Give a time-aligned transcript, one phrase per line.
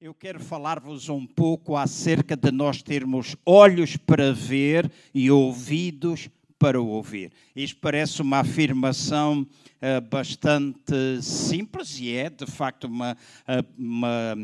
[0.00, 6.80] eu quero falar-vos um pouco acerca de nós termos olhos para ver e ouvidos para
[6.80, 7.30] ouvir.
[7.54, 14.34] Isto parece uma afirmação uh, bastante simples e é, de facto, uma, uh, uma,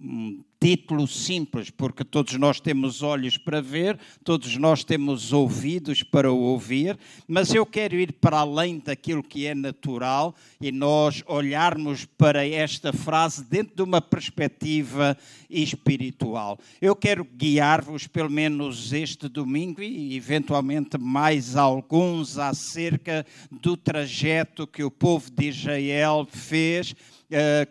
[0.00, 6.32] um título simples, porque todos nós temos olhos para ver, todos nós temos ouvidos para
[6.32, 6.98] ouvir,
[7.28, 12.94] mas eu quero ir para além daquilo que é natural e nós olharmos para esta
[12.94, 15.18] frase dentro de uma perspectiva
[15.50, 16.58] espiritual.
[16.80, 24.82] Eu quero guiar-vos, pelo menos este domingo e eventualmente mais alguns, acerca do trajeto que
[24.82, 26.94] o povo de Israel fez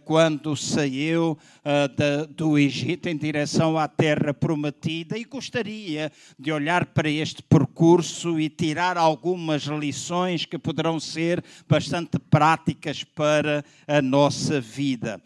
[0.03, 7.09] quando saiu eh, do Egito em direção à terra prometida e gostaria de olhar para
[7.09, 15.21] este percurso e tirar algumas lições que poderão ser bastante práticas para a nossa vida.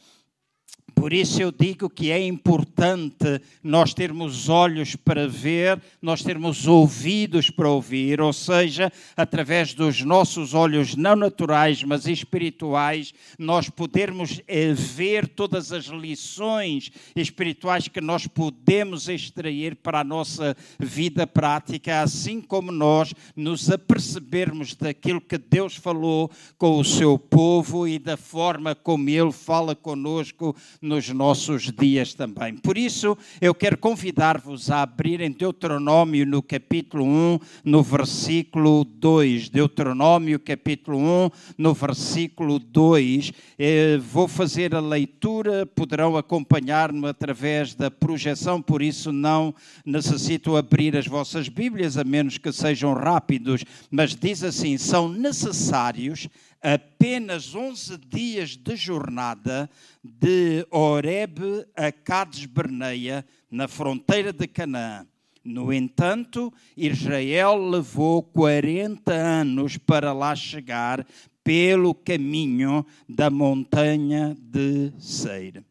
[0.98, 7.52] Por isso eu digo que é importante nós termos olhos para ver, nós termos ouvidos
[7.52, 14.74] para ouvir, ou seja, através dos nossos olhos não naturais, mas espirituais, nós podermos eh,
[14.74, 22.42] ver todas as lições espirituais que nós podemos extrair para a nossa vida prática, assim
[22.42, 28.74] como nós nos apercebermos daquilo que Deus falou com o seu povo e da forma
[28.74, 30.56] como ele fala conosco
[30.88, 32.56] nos nossos dias também.
[32.56, 39.50] Por isso, eu quero convidar-vos a abrir em Deuteronômio, no capítulo 1, no versículo 2.
[39.50, 43.34] Deuteronômio, capítulo 1, no versículo 2.
[43.60, 49.54] Eh, vou fazer a leitura, poderão acompanhar-me através da projeção, por isso não
[49.86, 56.30] necessito abrir as vossas Bíblias, a menos que sejam rápidos, mas diz assim: são necessários
[56.74, 59.70] apenas 11 dias de jornada
[60.04, 65.08] de Horeb a Cades Berneia, na fronteira de Canaã.
[65.46, 71.08] No entanto, Israel levou 40 anos para lá chegar
[71.42, 75.64] pelo caminho da montanha de Seir.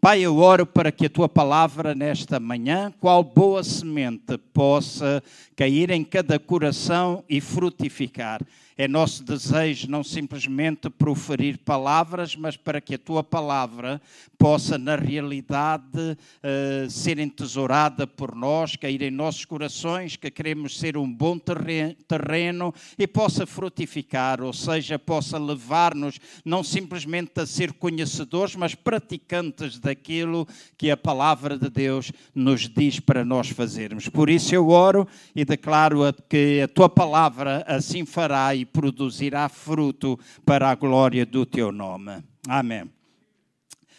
[0.00, 5.20] Pai, eu oro para que a tua palavra nesta manhã, qual boa semente, possa
[5.56, 8.40] cair em cada coração e frutificar
[8.78, 14.00] é nosso desejo não simplesmente proferir palavras, mas para que a tua palavra
[14.36, 20.98] possa, na realidade, uh, ser entesourada por nós, cair em nossos corações, que queremos ser
[20.98, 28.56] um bom terreno e possa frutificar, ou seja, possa levar-nos não simplesmente a ser conhecedores,
[28.56, 34.06] mas praticantes daquilo que a palavra de Deus nos diz para nós fazermos.
[34.08, 40.18] Por isso eu oro e declaro que a tua palavra assim fará e produzirá fruto
[40.44, 42.22] para a glória do teu nome.
[42.48, 42.90] Amém.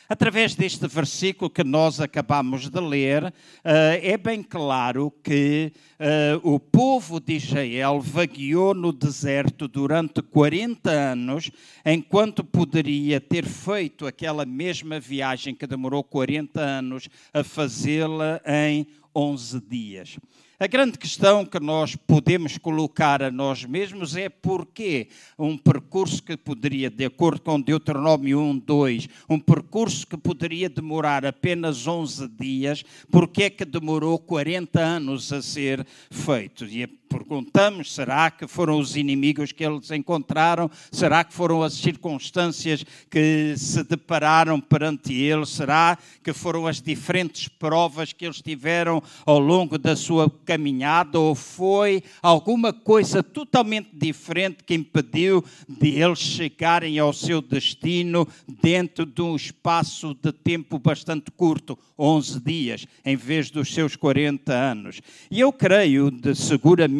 [0.09, 6.57] Através deste versículo que nós acabamos de ler, eh, é bem claro que eh, o
[6.61, 11.51] povo de Israel vagueou no deserto durante 40 anos,
[11.85, 19.59] enquanto poderia ter feito aquela mesma viagem que demorou 40 anos a fazê-la em 11
[19.59, 20.17] dias.
[20.59, 25.07] A grande questão que nós podemos colocar a nós mesmos é porque
[25.37, 31.27] um percurso que poderia, de acordo com Deuteronômio 1, 2, um percurso que poderia demorar
[31.27, 36.65] apenas 11 dias, porque é que demorou 40 anos a ser feito?
[36.65, 40.69] E perguntamos: será que foram os inimigos que eles encontraram?
[40.91, 45.49] Será que foram as circunstâncias que se depararam perante eles?
[45.49, 51.19] Será que foram as diferentes provas que eles tiveram ao longo da sua caminhada?
[51.19, 58.27] Ou foi alguma coisa totalmente diferente que impediu de eles chegarem ao seu destino
[58.61, 64.53] dentro de um espaço de tempo bastante curto 11 dias, em vez dos seus 40
[64.53, 65.01] anos?
[65.31, 66.96] E eu creio, de seguramente,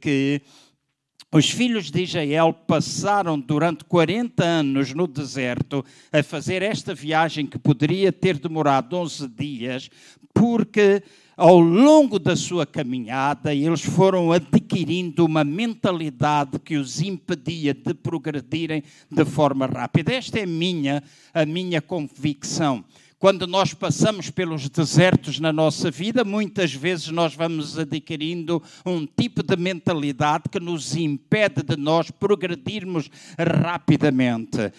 [0.00, 0.42] que
[1.32, 7.56] os filhos de Israel passaram durante 40 anos no deserto a fazer esta viagem que
[7.56, 9.88] poderia ter demorado 11 dias,
[10.34, 11.02] porque
[11.36, 18.82] ao longo da sua caminhada eles foram adquirindo uma mentalidade que os impedia de progredirem
[19.08, 20.12] de forma rápida.
[20.12, 21.00] Esta é a minha,
[21.32, 22.84] a minha convicção.
[23.20, 29.42] Quando nós passamos pelos desertos na nossa vida, muitas vezes nós vamos adquirindo um tipo
[29.42, 34.72] de mentalidade que nos impede de nós progredirmos rapidamente.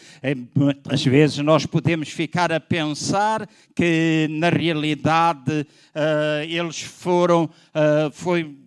[0.55, 8.57] Muitas vezes nós podemos ficar a pensar que, na realidade, uh, eles foram, uh, foi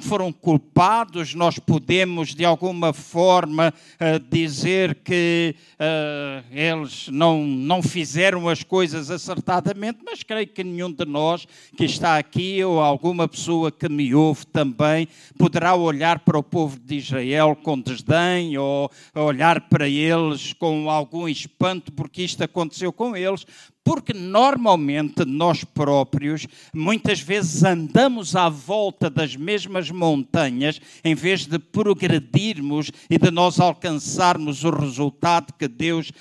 [0.00, 8.48] foram culpados, nós podemos de alguma forma uh, dizer que uh, eles não, não fizeram
[8.48, 11.46] as coisas acertadamente, mas creio que nenhum de nós
[11.76, 15.06] que está aqui ou alguma pessoa que me ouve também
[15.38, 21.28] poderá olhar para o povo de Israel com desdém ou olhar para eles com algum
[21.28, 23.46] espanto porque isto aconteceu com eles,
[23.88, 31.58] porque normalmente nós próprios, muitas vezes, andamos à volta das mesmas montanhas, em vez de
[31.58, 36.12] progredirmos e de nós alcançarmos o resultado que Deus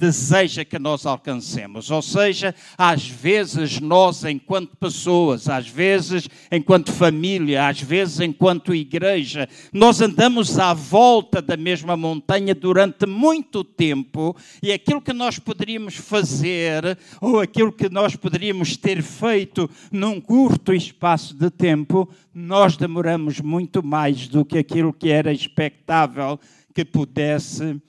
[0.00, 1.90] deseja que nós alcancemos.
[1.90, 9.46] Ou seja, às vezes nós, enquanto pessoas, às vezes enquanto família, às vezes enquanto igreja,
[9.72, 15.96] nós andamos à volta da mesma montanha durante muito tempo e aquilo que nós poderíamos
[15.96, 23.40] fazer ou aquilo que nós poderíamos ter feito num curto espaço de tempo, nós demoramos
[23.40, 26.40] muito mais do que aquilo que era expectável
[26.72, 27.80] que pudesse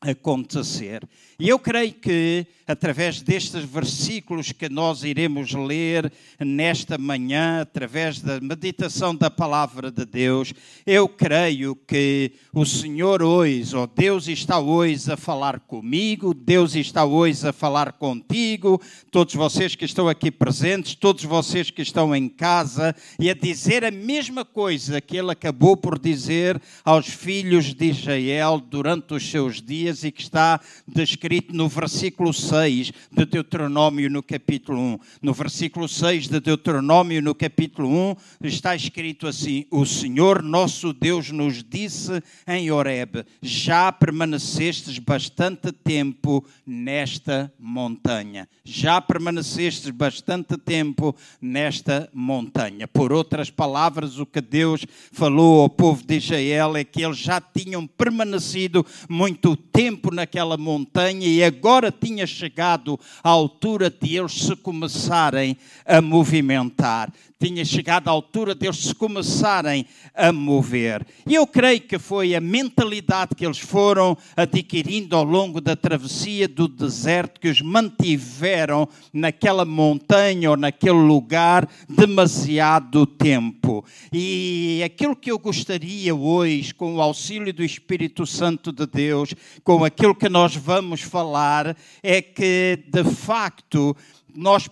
[0.00, 1.06] acontecer.
[1.38, 8.40] E eu creio que, através destes versículos que nós iremos ler nesta manhã, através da
[8.40, 10.52] meditação da palavra de Deus,
[10.86, 17.04] eu creio que o Senhor hoje, ou Deus está hoje a falar comigo, Deus está
[17.04, 18.80] hoje a falar contigo,
[19.10, 23.82] todos vocês que estão aqui presentes, todos vocês que estão em casa, e a dizer
[23.82, 29.60] a mesma coisa que ele acabou por dizer aos filhos de Israel durante os seus
[29.62, 35.00] dias e que está descrito escrito no versículo 6 de Deuteronômio, no capítulo 1.
[35.22, 41.30] No versículo 6 de Deuteronômio, no capítulo 1, está escrito assim: O Senhor nosso Deus
[41.30, 48.48] nos disse em Horeb: Já permanecestes bastante tempo nesta montanha.
[48.64, 52.88] Já permanecestes bastante tempo nesta montanha.
[52.88, 57.40] Por outras palavras, o que Deus falou ao povo de Israel é que eles já
[57.40, 59.79] tinham permanecido muito tempo
[60.12, 65.56] naquela montanha e agora tinha chegado a altura de eles se começarem
[65.86, 67.12] a movimentar
[67.42, 71.06] tinha chegado a altura de eles se começarem a mover.
[71.26, 76.46] E eu creio que foi a mentalidade que eles foram adquirindo ao longo da travessia
[76.46, 83.82] do deserto que os mantiveram naquela montanha ou naquele lugar demasiado tempo.
[84.12, 89.34] E aquilo que eu gostaria hoje, com o auxílio do Espírito Santo de Deus,
[89.64, 93.96] com aquilo que nós vamos falar, é que de facto
[94.34, 94.68] nós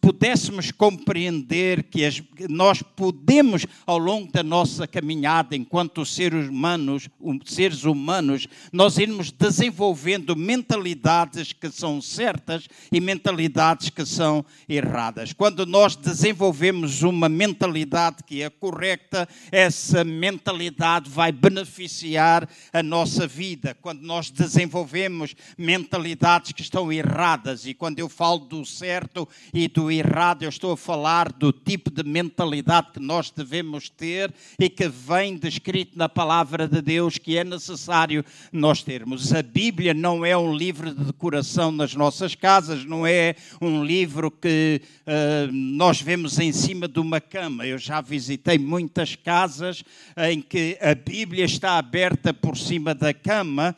[0.00, 7.08] pudéssemos compreender que as, nós podemos, ao longo da nossa caminhada, enquanto seres humanos,
[7.44, 15.32] seres humanos, nós irmos desenvolvendo mentalidades que são certas e mentalidades que são erradas.
[15.32, 23.76] Quando nós desenvolvemos uma mentalidade que é correta, essa mentalidade vai beneficiar a nossa vida.
[23.80, 29.89] Quando nós desenvolvemos mentalidades que estão erradas, e quando eu falo do certo e do
[29.90, 34.88] errado, eu estou a falar do tipo de mentalidade que nós devemos ter e que
[34.88, 39.32] vem descrito na palavra de Deus que é necessário nós termos.
[39.32, 44.30] A Bíblia não é um livro de decoração nas nossas casas, não é um livro
[44.30, 47.66] que uh, nós vemos em cima de uma cama.
[47.66, 49.82] Eu já visitei muitas casas
[50.30, 53.76] em que a Bíblia está aberta por cima da cama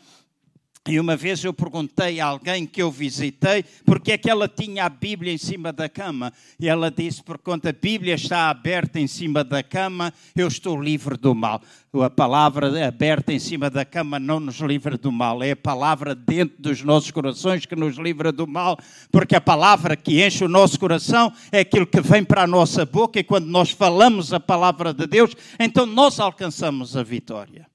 [0.88, 4.84] e uma vez eu perguntei a alguém que eu visitei porque é que ela tinha
[4.84, 6.32] a Bíblia em cima da cama.
[6.58, 10.80] E ela disse: Por conta a Bíblia está aberta em cima da cama, eu estou
[10.80, 11.62] livre do mal.
[11.94, 16.16] A palavra aberta em cima da cama não nos livra do mal, é a palavra
[16.16, 18.76] dentro dos nossos corações que nos livra do mal,
[19.12, 22.84] porque a palavra que enche o nosso coração é aquilo que vem para a nossa
[22.84, 27.71] boca e quando nós falamos a palavra de Deus, então nós alcançamos a vitória.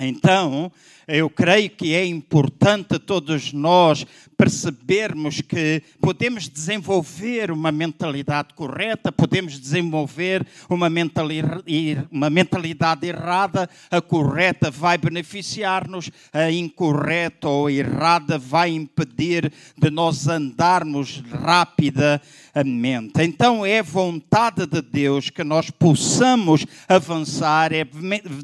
[0.00, 0.72] Então,
[1.06, 4.06] eu creio que é importante todos nós
[4.40, 11.62] percebermos que podemos desenvolver uma mentalidade correta, podemos desenvolver uma mentalidade,
[12.10, 13.68] uma mentalidade errada.
[13.90, 23.22] A correta vai beneficiar-nos, a incorreta ou errada vai impedir de nós andarmos rapidamente.
[23.22, 27.86] Então é vontade de Deus que nós possamos avançar, é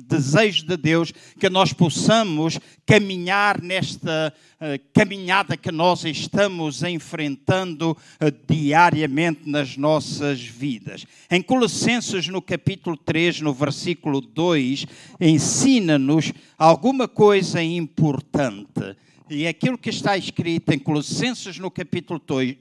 [0.06, 1.10] desejo de Deus
[1.40, 10.40] que nós possamos caminhar nesta uh, caminhada que nós estamos enfrentando uh, diariamente nas nossas
[10.40, 11.06] vidas.
[11.30, 14.86] Em Colossenses, no capítulo 3, no versículo 2,
[15.20, 18.96] ensina-nos alguma coisa importante.
[19.28, 22.56] E aquilo que está escrito em Colossenses, no capítulo 3,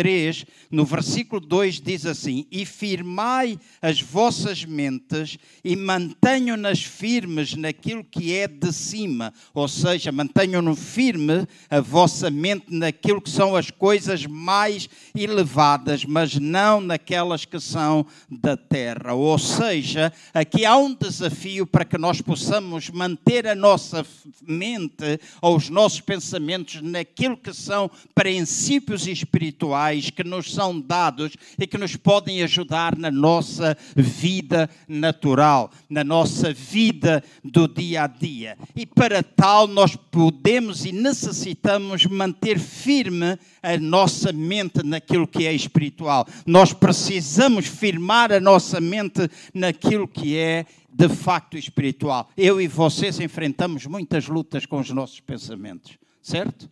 [0.00, 8.02] 3, no versículo 2, diz assim: E firmai as vossas mentes e mantenham-nas firmes naquilo
[8.02, 9.30] que é de cima.
[9.52, 16.34] Ou seja, mantenham-no firme a vossa mente naquilo que são as coisas mais elevadas, mas
[16.36, 19.12] não naquelas que são da terra.
[19.12, 24.06] Ou seja, aqui há um desafio para que nós possamos manter a nossa
[24.40, 31.66] mente ou os nossos pensamentos naquilo que são princípios espirituais que nos são dados e
[31.66, 38.56] que nos podem ajudar na nossa vida natural, na nossa vida do dia a dia.
[38.76, 45.52] E para tal, nós podemos e necessitamos manter firme a nossa mente naquilo que é
[45.52, 46.26] espiritual.
[46.46, 52.28] Nós precisamos firmar a nossa mente naquilo que é de facto espiritual.
[52.36, 56.70] Eu e vocês enfrentamos muitas lutas com os nossos pensamentos, certo?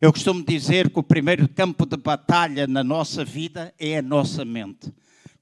[0.00, 4.44] Eu costumo dizer que o primeiro campo de batalha na nossa vida é a nossa
[4.44, 4.92] mente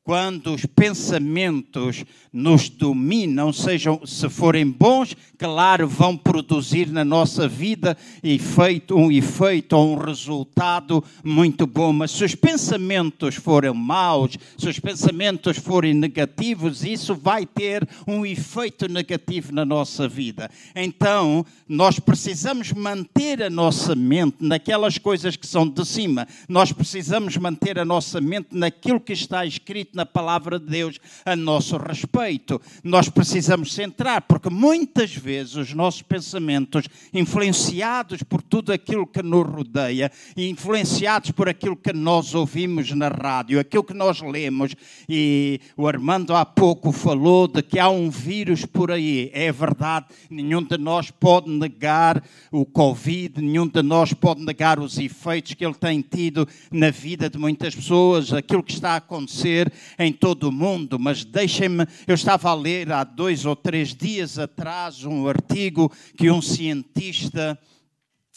[0.04, 7.96] quando os pensamentos nos dominam, sejam se forem bons, claro, vão produzir na nossa vida
[8.22, 11.92] efeito, um efeito ou um resultado muito bom.
[11.92, 18.26] Mas se os pensamentos forem maus, se os pensamentos forem negativos, isso vai ter um
[18.26, 20.50] efeito negativo na nossa vida.
[20.74, 26.26] Então, nós precisamos manter a nossa mente naquelas coisas que são de cima.
[26.48, 31.36] Nós precisamos manter a nossa mente naquilo que está escrito na palavra de Deus a
[31.36, 32.60] nosso respeito.
[32.82, 39.46] Nós precisamos centrar, porque muitas vezes os nossos pensamentos, influenciados por tudo aquilo que nos
[39.46, 44.74] rodeia, influenciados por aquilo que nós ouvimos na rádio, aquilo que nós lemos,
[45.08, 49.30] e o Armando há pouco falou de que há um vírus por aí.
[49.32, 54.98] É verdade, nenhum de nós pode negar o Covid, nenhum de nós pode negar os
[54.98, 59.72] efeitos que ele tem tido na vida de muitas pessoas, aquilo que está a acontecer
[59.98, 64.38] em todo o mundo, mas deixem-me, eu estava a ler há dois ou três dias
[64.38, 67.58] atrás um artigo que um cientista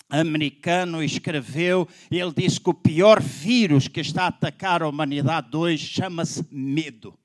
[0.09, 5.85] americano escreveu, ele disse que o pior vírus que está a atacar a humanidade hoje
[5.87, 7.17] chama-se medo.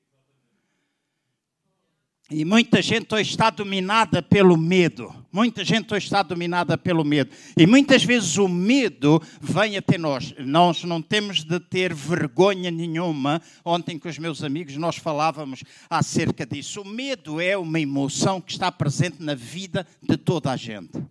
[2.33, 5.13] E muita gente hoje está dominada pelo medo.
[5.33, 7.29] Muita gente hoje está dominada pelo medo.
[7.57, 10.33] E muitas vezes o medo vem até nós.
[10.39, 13.41] Nós não temos de ter vergonha nenhuma.
[13.65, 16.83] Ontem com os meus amigos nós falávamos acerca disso.
[16.83, 21.03] O medo é uma emoção que está presente na vida de toda a gente.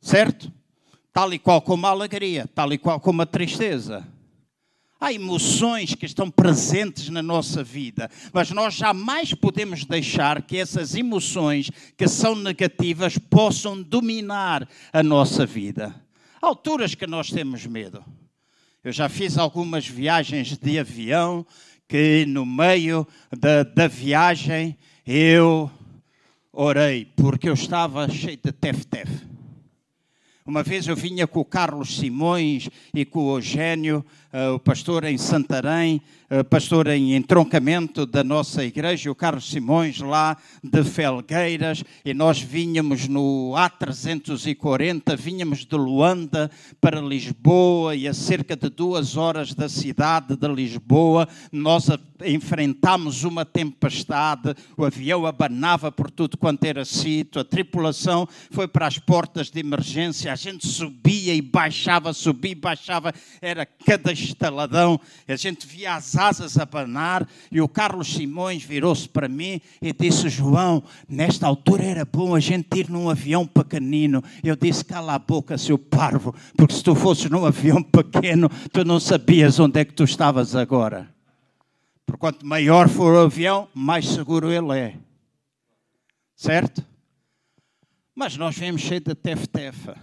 [0.00, 0.50] Certo?
[1.12, 4.15] Tal e qual como a alegria, tal e qual como a tristeza
[4.98, 10.94] Há emoções que estão presentes na nossa vida, mas nós jamais podemos deixar que essas
[10.94, 15.94] emoções que são negativas possam dominar a nossa vida.
[16.40, 18.02] Há alturas que nós temos medo.
[18.82, 21.44] Eu já fiz algumas viagens de avião
[21.86, 25.70] que no meio da, da viagem eu
[26.52, 29.26] orei porque eu estava cheio de tef-tef.
[30.46, 34.06] Uma vez eu vinha com o Carlos Simões e com o Eugênio
[34.54, 40.36] o pastor em Santarém, uh, pastor em entroncamento da nossa igreja, o Carlos Simões lá
[40.62, 46.50] de Felgueiras, e nós vinhamos no A340, vinhamos de Luanda
[46.82, 51.88] para Lisboa, e a cerca de duas horas da cidade de Lisboa, nós
[52.24, 58.86] enfrentámos uma tempestade, o avião abanava por tudo quanto era sítio, a tripulação foi para
[58.86, 65.00] as portas de emergência, a gente subia e baixava, subia e baixava, era cada estaladão,
[65.26, 70.28] a gente via as asas abanar e o Carlos Simões virou-se para mim e disse:
[70.28, 74.22] João, nesta altura era bom a gente ir num avião pequenino.
[74.42, 78.84] Eu disse: cala a boca, seu parvo, porque se tu fosses num avião pequeno, tu
[78.84, 81.08] não sabias onde é que tu estavas agora.
[82.04, 84.96] Por quanto maior for o avião, mais seguro ele é.
[86.36, 86.84] Certo?
[88.14, 89.96] Mas nós vemos cheio de tef-tefa.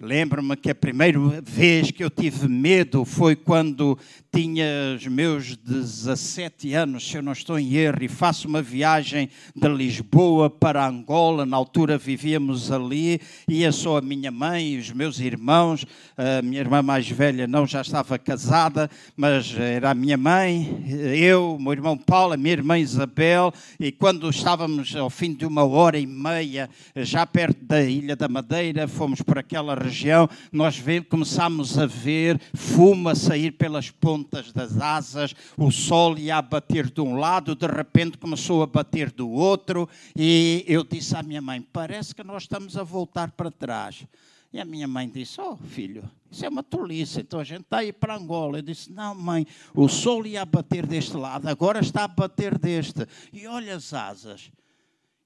[0.00, 3.98] Lembro-me que a primeira vez que eu tive medo foi quando
[4.40, 9.28] tinha os meus 17 anos, se eu não estou em erro, e faço uma viagem
[9.52, 11.44] de Lisboa para Angola.
[11.44, 15.84] Na altura vivíamos ali, ia só a minha mãe e os meus irmãos.
[16.16, 20.84] A minha irmã mais velha não já estava casada, mas era a minha mãe,
[21.20, 23.52] eu, o meu irmão Paulo, a minha irmã Isabel.
[23.80, 28.28] E quando estávamos ao fim de uma hora e meia, já perto da Ilha da
[28.28, 33.90] Madeira, fomos por aquela região nós começámos a ver fumo a sair pelas
[34.28, 39.10] pontas das asas, o sol ia bater de um lado, de repente começou a bater
[39.10, 43.50] do outro, e eu disse à minha mãe: parece que nós estamos a voltar para
[43.50, 44.06] trás.
[44.52, 47.20] E a minha mãe disse: Oh, filho, isso é uma tolice.
[47.20, 48.58] Então a gente está aí para Angola.
[48.58, 53.06] Eu disse: Não, mãe, o sol ia bater deste lado, agora está a bater deste.
[53.32, 54.50] E olha as asas.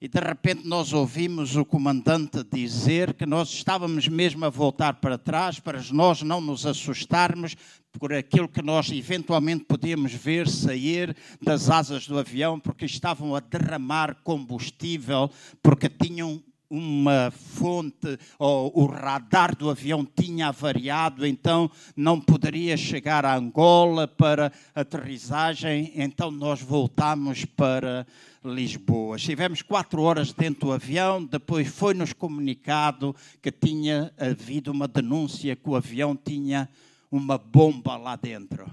[0.02, 5.16] E de repente nós ouvimos o comandante dizer que nós estávamos mesmo a voltar para
[5.16, 7.54] trás para nós não nos assustarmos
[7.92, 13.38] por aquilo que nós eventualmente podíamos ver sair das asas do avião, porque estavam a
[13.38, 15.30] derramar combustível,
[15.62, 23.24] porque tinham uma fonte, ou o radar do avião tinha avariado, então não poderia chegar
[23.24, 28.04] a Angola para aterrissagem, então nós voltamos para
[28.44, 29.16] Lisboa.
[29.16, 35.68] Estivemos quatro horas dentro do avião, depois foi-nos comunicado que tinha havido uma denúncia que
[35.68, 36.68] o avião tinha
[37.10, 38.66] uma bomba lá dentro.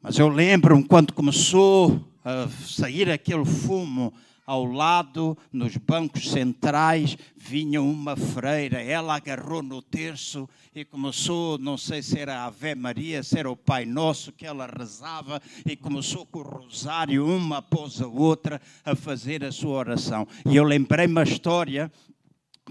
[0.00, 4.12] Mas eu lembro quando começou a sair aquele fumo,
[4.52, 8.82] ao lado, nos bancos centrais, vinha uma freira.
[8.82, 13.50] Ela agarrou no terço e começou, não sei se era a Ave Maria, se era
[13.50, 18.60] o Pai Nosso que ela rezava, e começou com o rosário, uma após a outra,
[18.84, 20.28] a fazer a sua oração.
[20.44, 21.90] E eu lembrei-me a história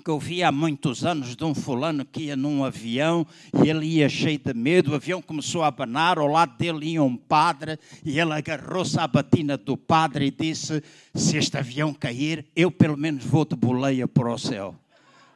[0.01, 3.25] que eu vi há muitos anos de um fulano que ia num avião
[3.63, 7.03] e ele ia cheio de medo, o avião começou a abanar, ao lado dele ia
[7.03, 12.46] um padre e ele agarrou-se à batina do padre e disse, se este avião cair,
[12.55, 14.75] eu pelo menos vou de boleia para o céu.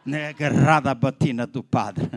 [0.06, 0.30] Né?
[0.30, 2.10] Agarrado à batina do padre.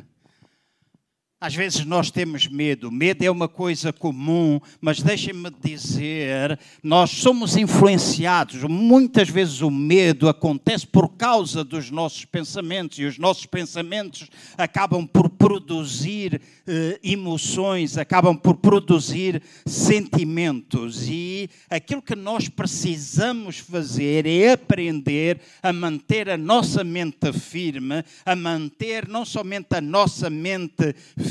[1.40, 7.56] Às vezes nós temos medo, medo é uma coisa comum, mas deixem-me dizer, nós somos
[7.56, 8.64] influenciados.
[8.64, 15.06] Muitas vezes o medo acontece por causa dos nossos pensamentos e os nossos pensamentos acabam
[15.06, 21.08] por produzir eh, emoções, acabam por produzir sentimentos.
[21.08, 28.34] E aquilo que nós precisamos fazer é aprender a manter a nossa mente firme, a
[28.34, 31.27] manter não somente a nossa mente firme,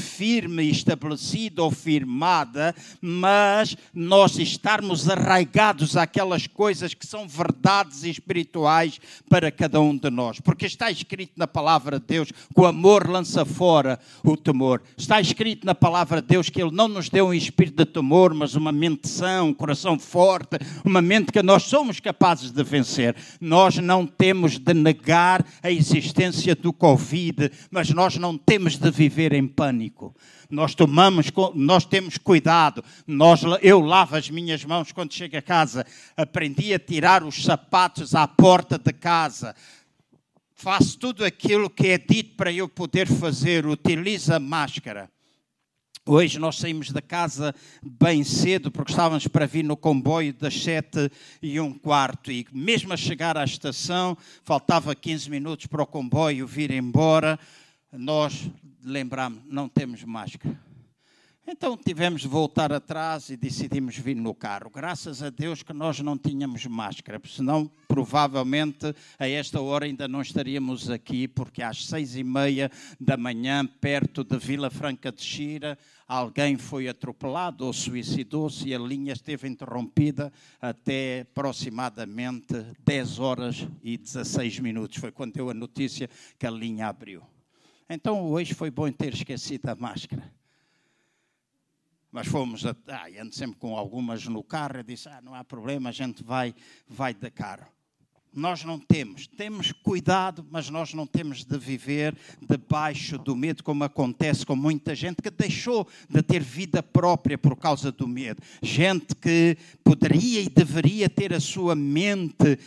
[0.70, 9.00] estabelecida ou firmada, mas nós estarmos arraigados àquelas coisas que são verdades espirituais
[9.30, 10.40] para cada um de nós.
[10.40, 14.82] Porque está escrito na palavra de Deus que o amor lança fora o temor.
[14.96, 18.34] Está escrito na palavra de Deus que Ele não nos deu um espírito de temor,
[18.34, 23.16] mas uma mente sã, um coração forte, uma mente que nós somos capazes de vencer.
[23.40, 29.34] Nós não temos de negar a existência do Covid, mas nós não temos de viver
[29.34, 29.87] em pânico
[30.50, 32.84] Nós tomamos, nós temos cuidado.
[33.06, 35.86] Nós, eu lavo as minhas mãos quando chego a casa.
[36.16, 39.56] Aprendi a tirar os sapatos à porta de casa.
[40.54, 43.66] Faço tudo aquilo que é dito para eu poder fazer.
[43.66, 45.10] Utilizo a máscara.
[46.10, 51.12] Hoje nós saímos da casa bem cedo, porque estávamos para vir no comboio das sete
[51.42, 52.32] e um quarto.
[52.32, 57.38] E mesmo a chegar à estação, faltava 15 minutos para o comboio vir embora.
[57.92, 58.50] Nós
[58.88, 60.58] lembramos, não temos máscara.
[61.50, 64.70] Então tivemos de voltar atrás e decidimos vir no carro.
[64.70, 70.22] Graças a Deus que nós não tínhamos máscara, senão provavelmente a esta hora ainda não
[70.22, 72.70] estaríamos aqui, porque às seis e meia
[73.00, 78.80] da manhã, perto de Vila Franca de Xira, alguém foi atropelado ou suicidou-se e a
[78.80, 84.98] linha esteve interrompida até aproximadamente 10 horas e 16 minutos.
[84.98, 87.24] Foi quando deu a notícia que a linha abriu.
[87.90, 90.34] Então hoje foi bom ter esquecido a máscara.
[92.12, 95.44] Mas fomos, a, ah, ando sempre com algumas no carro, e disse, ah, não há
[95.44, 96.56] problema, a gente vai,
[96.88, 97.77] vai de carro
[98.38, 99.26] nós não temos.
[99.26, 102.16] Temos cuidado, mas nós não temos de viver
[102.48, 107.56] debaixo do medo, como acontece com muita gente que deixou de ter vida própria por
[107.56, 108.40] causa do medo.
[108.62, 112.60] Gente que poderia e deveria ter a sua mente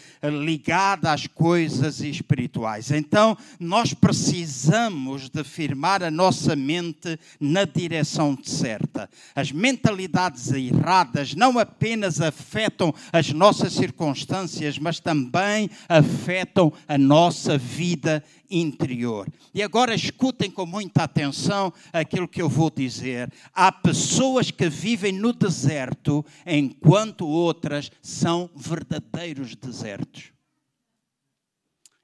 [0.42, 2.90] ligada às coisas espirituais.
[2.90, 9.09] Então, nós precisamos de firmar a nossa mente na direção certa.
[9.37, 17.59] As mentalidades erradas não apenas afetam as nossas circunstâncias, mas também também afetam a nossa
[17.59, 19.27] vida interior.
[19.53, 23.31] E agora escutem com muita atenção aquilo que eu vou dizer.
[23.53, 30.33] Há pessoas que vivem no deserto, enquanto outras são verdadeiros desertos.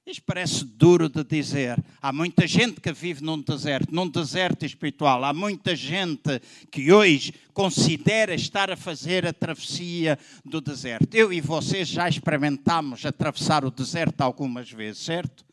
[0.07, 1.83] Isto parece duro de dizer.
[2.01, 5.25] Há muita gente que vive num deserto, num deserto espiritual.
[5.25, 6.41] Há muita gente
[6.71, 11.13] que hoje considera estar a fazer a travessia do deserto.
[11.13, 15.45] Eu e vocês já experimentámos atravessar o deserto algumas vezes, certo?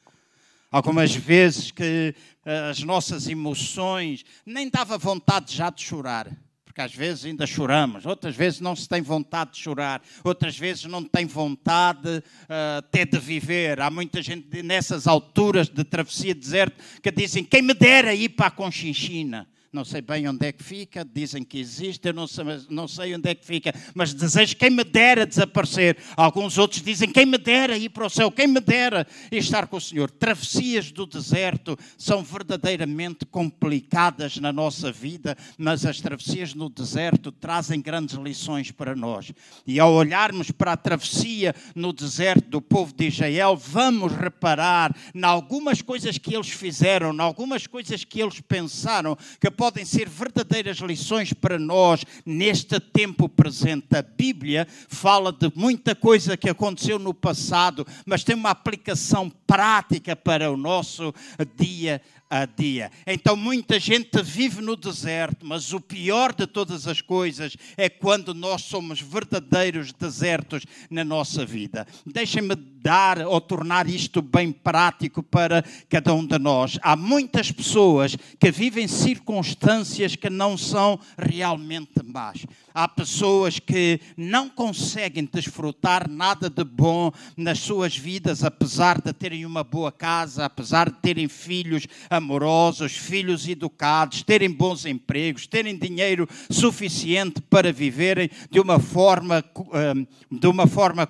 [0.70, 2.13] Algumas vezes que
[2.46, 6.30] eh, as nossas emoções nem dava vontade já de chorar
[6.74, 10.86] porque às vezes ainda choramos, outras vezes não se tem vontade de chorar, outras vezes
[10.86, 13.80] não tem vontade uh, até de viver.
[13.80, 18.30] Há muita gente nessas alturas de travessia de deserto que dizem: quem me dera ir
[18.30, 22.28] para a Conchinchina não sei bem onde é que fica, dizem que existe, eu não
[22.28, 25.98] sei, não sei onde é que fica, mas desejo quem me dera desaparecer.
[26.16, 29.78] Alguns outros dizem quem me dera ir para o céu, quem me dera estar com
[29.78, 30.12] o Senhor.
[30.12, 37.82] Travessias do deserto são verdadeiramente complicadas na nossa vida, mas as travessias no deserto trazem
[37.82, 39.32] grandes lições para nós.
[39.66, 45.24] E ao olharmos para a travessia no deserto do povo de Israel, vamos reparar em
[45.24, 50.80] algumas coisas que eles fizeram, em algumas coisas que eles pensaram, que podem ser verdadeiras
[50.80, 53.95] lições para nós neste tempo presente.
[53.95, 60.17] A Bíblia fala de muita coisa que aconteceu no passado, mas tem uma aplicação prática
[60.17, 61.13] para o nosso
[61.56, 62.02] dia
[62.34, 62.91] a dia.
[63.06, 68.34] Então muita gente vive no deserto, mas o pior de todas as coisas é quando
[68.34, 71.86] nós somos verdadeiros desertos na nossa vida.
[72.04, 76.80] Deixem-me dar ou tornar isto bem prático para cada um de nós.
[76.82, 82.48] Há muitas pessoas que vivem circunstâncias que não são realmente más.
[82.74, 89.46] Há pessoas que não conseguem desfrutar nada de bom nas suas vidas, apesar de terem
[89.46, 96.28] uma boa casa, apesar de terem filhos amorosos, filhos educados, terem bons empregos, terem dinheiro
[96.50, 101.08] suficiente para viverem de uma forma, hum, de uma forma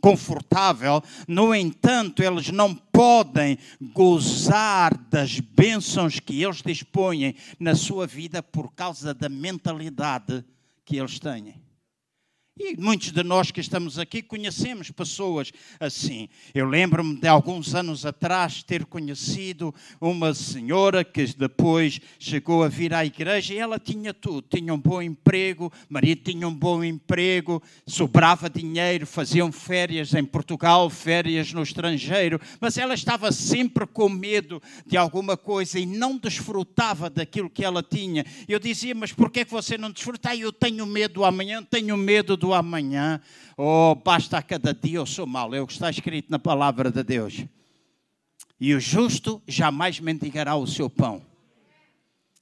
[0.00, 8.42] confortável, no entanto, eles não podem gozar das bênçãos que eles dispõem na sua vida
[8.42, 10.44] por causa da mentalidade
[10.84, 11.67] que eles têm.
[12.60, 16.28] E muitos de nós que estamos aqui conhecemos pessoas assim.
[16.52, 22.92] Eu lembro-me de alguns anos atrás ter conhecido uma senhora que depois chegou a vir
[22.92, 24.44] à igreja e ela tinha tudo.
[24.50, 30.90] Tinha um bom emprego, marido tinha um bom emprego, sobrava dinheiro, faziam férias em Portugal,
[30.90, 37.08] férias no estrangeiro, mas ela estava sempre com medo de alguma coisa e não desfrutava
[37.08, 38.26] daquilo que ela tinha.
[38.48, 40.30] Eu dizia, mas por que você não desfruta?
[40.30, 43.20] Ah, eu tenho medo amanhã, tenho medo do amanhã,
[43.56, 45.54] ou oh, basta a cada dia eu sou mau.
[45.54, 47.44] É o que está escrito na palavra de Deus.
[48.60, 51.22] E o justo jamais mendigará o seu pão.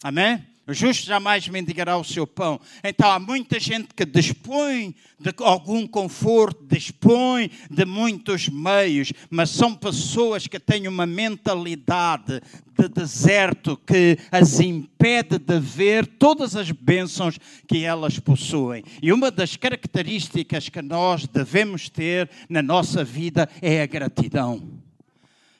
[0.02, 0.44] Amém?
[0.68, 2.60] O justo jamais mendigará o seu pão.
[2.82, 9.72] Então há muita gente que dispõe de algum conforto, dispõe de muitos meios, mas são
[9.76, 12.42] pessoas que têm uma mentalidade
[12.76, 18.82] de deserto que as impede de ver todas as bênçãos que elas possuem.
[19.00, 24.84] E uma das características que nós devemos ter na nossa vida é a gratidão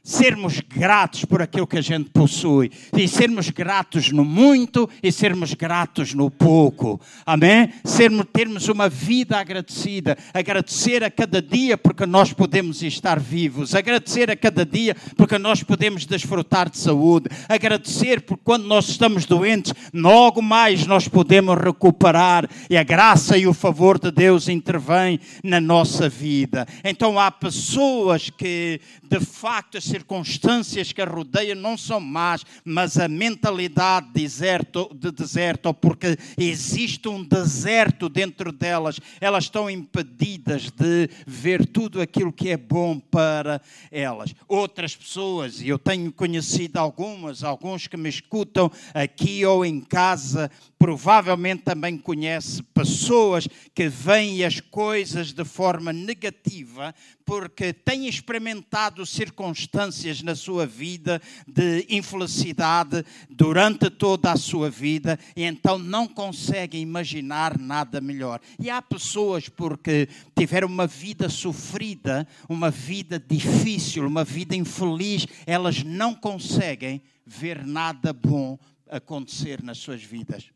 [0.06, 5.52] sermos gratos por aquilo que a gente possui, e sermos gratos no muito e sermos
[5.52, 7.00] gratos no pouco.
[7.26, 7.72] Amém?
[7.84, 14.30] Sermos, termos uma vida agradecida, agradecer a cada dia porque nós podemos estar vivos, agradecer
[14.30, 19.74] a cada dia porque nós podemos desfrutar de saúde, agradecer porque quando nós estamos doentes,
[19.92, 25.60] logo mais nós podemos recuperar e a graça e o favor de Deus intervém na
[25.60, 26.64] nossa vida.
[26.84, 33.08] Então há pessoas que de facto circunstâncias que a rodeiam não são más, mas a
[33.08, 41.08] mentalidade de deserto, de deserto, porque existe um deserto dentro delas, elas estão impedidas de
[41.26, 44.34] ver tudo aquilo que é bom para elas.
[44.46, 50.50] Outras pessoas, e eu tenho conhecido algumas, alguns que me escutam aqui ou em casa,
[50.78, 56.94] provavelmente também conhece pessoas que veem as coisas de forma negativa
[57.26, 59.85] porque têm experimentado circunstâncias
[60.22, 67.58] na sua vida de infelicidade durante toda a sua vida e então não conseguem imaginar
[67.58, 68.40] nada melhor.
[68.58, 75.82] E há pessoas porque tiveram uma vida sofrida, uma vida difícil, uma vida infeliz, elas
[75.82, 80.50] não conseguem ver nada bom acontecer nas suas vidas.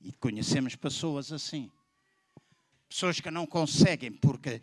[0.00, 1.70] E conhecemos pessoas assim.
[2.88, 4.60] Pessoas que não conseguem porque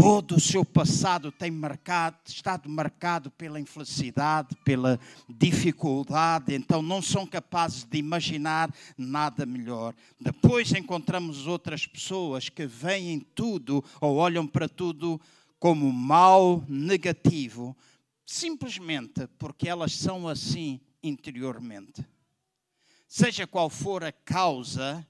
[0.00, 4.96] todo o seu passado tem marcado, estado marcado pela infelicidade, pela
[5.28, 9.92] dificuldade, então não são capazes de imaginar nada melhor.
[10.20, 15.20] Depois encontramos outras pessoas que veem tudo ou olham para tudo
[15.58, 17.76] como mal, negativo,
[18.24, 22.06] simplesmente porque elas são assim interiormente.
[23.08, 25.04] Seja qual for a causa,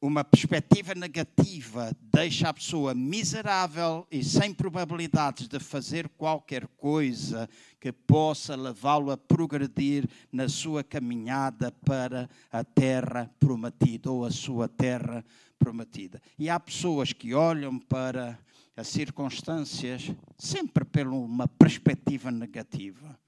[0.00, 7.48] uma perspectiva negativa deixa a pessoa miserável e sem probabilidades de fazer qualquer coisa
[7.80, 14.68] que possa levá-lo a progredir na sua caminhada para a terra prometida ou a sua
[14.68, 15.24] terra
[15.58, 16.20] prometida.
[16.38, 18.38] E há pessoas que olham para
[18.76, 23.18] as circunstâncias sempre por uma perspectiva negativa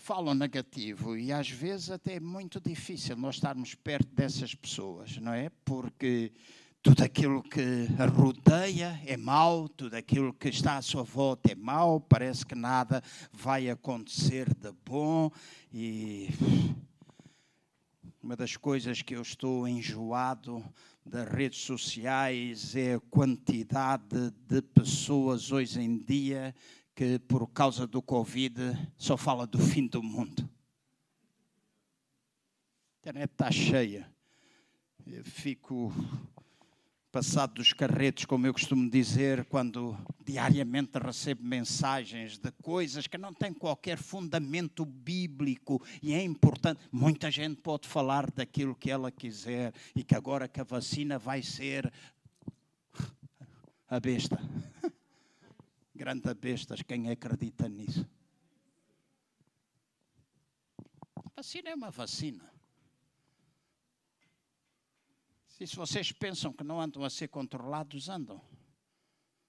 [0.00, 5.32] falam negativo e às vezes até é muito difícil nós estarmos perto dessas pessoas, não
[5.32, 5.50] é?
[5.64, 6.32] Porque
[6.82, 11.54] tudo aquilo que a rodeia é mau, tudo aquilo que está à sua volta é
[11.54, 15.30] mau, parece que nada vai acontecer de bom
[15.72, 16.30] e
[18.22, 20.64] uma das coisas que eu estou enjoado
[21.04, 26.54] das redes sociais é a quantidade de pessoas hoje em dia
[27.00, 28.60] que por causa do Covid
[28.98, 30.46] só fala do fim do mundo.
[32.92, 34.06] A internet está cheia.
[35.06, 35.90] Eu fico
[37.10, 43.32] passado dos carretos, como eu costumo dizer, quando diariamente recebo mensagens de coisas que não
[43.32, 46.82] têm qualquer fundamento bíblico e é importante.
[46.92, 51.42] Muita gente pode falar daquilo que ela quiser e que agora que a vacina vai
[51.42, 51.90] ser
[53.88, 54.38] a besta.
[56.00, 58.08] Grande bestas, quem acredita nisso?
[61.36, 62.50] Vacina é uma vacina.
[65.46, 68.40] Se vocês pensam que não andam a ser controlados, andam.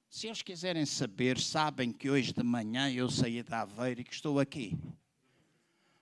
[0.10, 4.14] Se eles quiserem saber, sabem que hoje de manhã eu saí da Aveiro e que
[4.14, 4.78] estou aqui.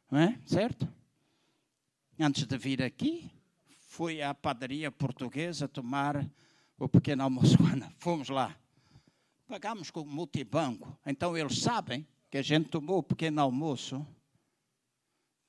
[0.09, 0.41] Não é?
[0.47, 0.91] Certo?
[2.19, 3.31] Antes de vir aqui,
[3.81, 6.27] fui à padaria portuguesa tomar
[6.75, 7.55] o pequeno almoço.
[7.99, 8.59] Fomos lá
[9.49, 10.95] pagamos com multibanco.
[11.03, 14.05] Então eles sabem que a gente tomou o pequeno almoço.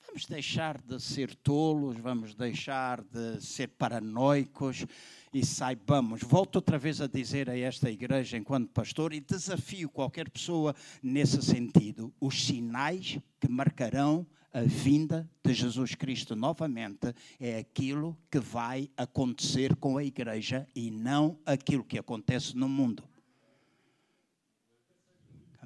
[0.06, 4.86] Vamos deixar de ser tolos, vamos deixar de ser paranoicos
[5.34, 6.22] e saibamos.
[6.22, 11.42] Volto outra vez a dizer a esta igreja, enquanto pastor, e desafio qualquer pessoa nesse
[11.42, 18.90] sentido: os sinais que marcarão a vinda de Jesus Cristo novamente é aquilo que vai
[18.96, 23.04] acontecer com a igreja e não aquilo que acontece no mundo.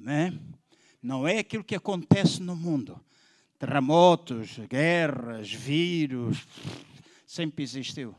[0.05, 0.39] Amém?
[1.01, 3.03] Não é aquilo que acontece no mundo.
[3.57, 6.45] Terremotos, guerras, vírus,
[7.25, 8.15] sempre existiu.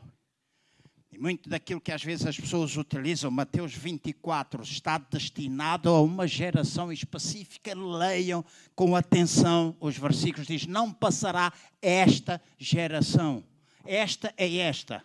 [1.09, 6.27] E muito daquilo que às vezes as pessoas utilizam, Mateus 24, está destinado a uma
[6.27, 7.73] geração específica.
[7.73, 8.43] Leiam
[8.75, 10.45] com atenção os versículos.
[10.45, 13.45] Diz: Não passará esta geração.
[13.85, 15.01] Esta é esta.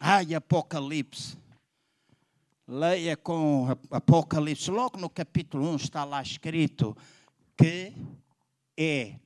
[0.00, 1.40] Ai, Apocalipse
[2.72, 6.96] leia com Apocalipse, logo no capítulo 1 está lá escrito
[7.54, 7.92] que
[8.74, 9.16] é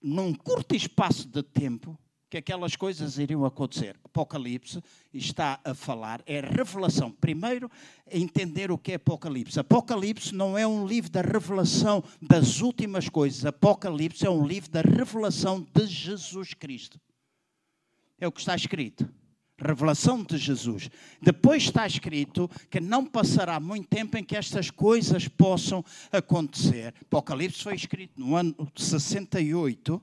[0.00, 1.98] num curto espaço de tempo
[2.30, 3.98] que aquelas coisas iriam acontecer.
[4.04, 4.80] Apocalipse
[5.12, 7.10] está a falar, é revelação.
[7.10, 7.68] Primeiro,
[8.10, 9.58] entender o que é Apocalipse.
[9.58, 13.44] Apocalipse não é um livro da revelação das últimas coisas.
[13.44, 17.00] Apocalipse é um livro da revelação de Jesus Cristo.
[18.20, 19.08] É o que está escrito
[19.58, 20.90] revelação de Jesus.
[21.20, 26.94] Depois está escrito que não passará muito tempo em que estas coisas possam acontecer.
[27.02, 30.02] Apocalipse foi escrito no ano 68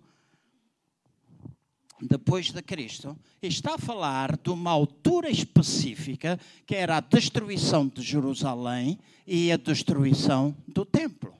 [2.02, 8.02] depois de Cristo, está a falar de uma altura específica que era a destruição de
[8.02, 11.34] Jerusalém e a destruição do templo.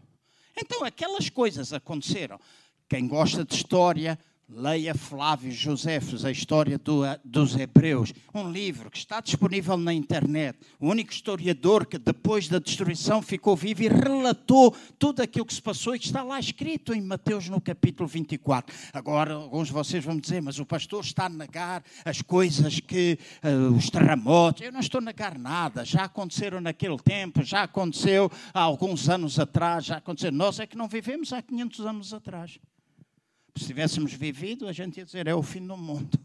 [0.56, 2.40] Então aquelas coisas aconteceram.
[2.88, 4.20] Quem gosta de história
[4.54, 10.60] Leia Flávio Josefos, a história do, dos Hebreus, um livro que está disponível na internet.
[10.78, 15.62] O único historiador que depois da destruição ficou vivo e relatou tudo aquilo que se
[15.62, 18.76] passou e que está lá escrito em Mateus no capítulo 24.
[18.92, 23.18] Agora, alguns de vocês vão dizer, mas o pastor está a negar as coisas que,
[23.42, 24.62] uh, os terremotos.
[24.62, 29.40] Eu não estou a negar nada, já aconteceram naquele tempo, já aconteceu há alguns anos
[29.40, 30.32] atrás, já aconteceu.
[30.32, 32.60] Nós é que não vivemos há 500 anos atrás.
[33.56, 36.20] Se tivéssemos vivido, a gente ia dizer: é o fim do mundo.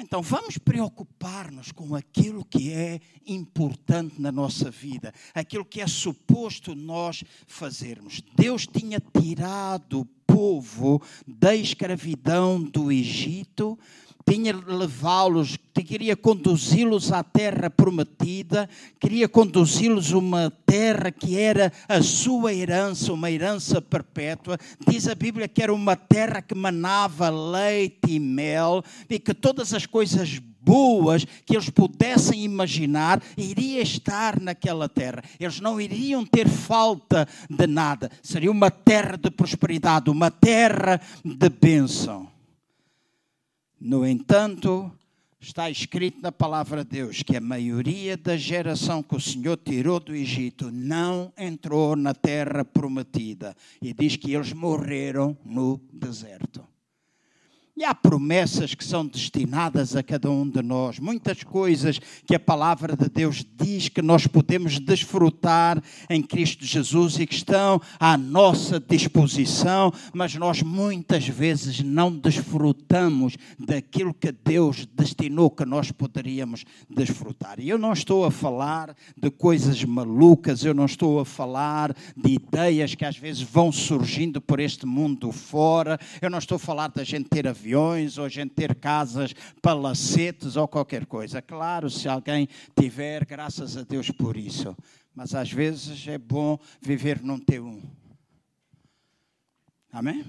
[0.00, 6.72] Então vamos preocupar-nos com aquilo que é importante na nossa vida, aquilo que é suposto
[6.72, 8.22] nós fazermos.
[8.36, 13.76] Deus tinha tirado o povo da escravidão do Egito
[14.28, 18.68] tinha levá-los, queria conduzi-los à terra prometida,
[19.00, 24.58] queria conduzi-los a uma terra que era a sua herança, uma herança perpétua.
[24.86, 29.72] Diz a Bíblia que era uma terra que manava leite e mel e que todas
[29.72, 35.22] as coisas boas que eles pudessem imaginar, iria estar naquela terra.
[35.40, 38.10] Eles não iriam ter falta de nada.
[38.22, 42.37] Seria uma terra de prosperidade, uma terra de bênção.
[43.80, 44.92] No entanto,
[45.40, 50.00] está escrito na palavra de Deus que a maioria da geração que o Senhor tirou
[50.00, 53.56] do Egito não entrou na terra prometida.
[53.80, 56.66] E diz que eles morreram no deserto.
[57.78, 62.40] E há promessas que são destinadas a cada um de nós, muitas coisas que a
[62.40, 68.18] palavra de Deus diz que nós podemos desfrutar em Cristo Jesus e que estão à
[68.18, 76.64] nossa disposição, mas nós muitas vezes não desfrutamos daquilo que Deus destinou que nós poderíamos
[76.90, 77.60] desfrutar.
[77.60, 82.32] E eu não estou a falar de coisas malucas, eu não estou a falar de
[82.32, 86.88] ideias que às vezes vão surgindo por este mundo fora, eu não estou a falar
[86.88, 91.42] da gente ter aviões ou a gente ter casas, palacetes ou qualquer coisa.
[91.42, 94.76] Claro, se alguém tiver, graças a Deus por isso.
[95.14, 97.82] Mas às vezes é bom viver num T1.
[99.92, 100.24] Amém?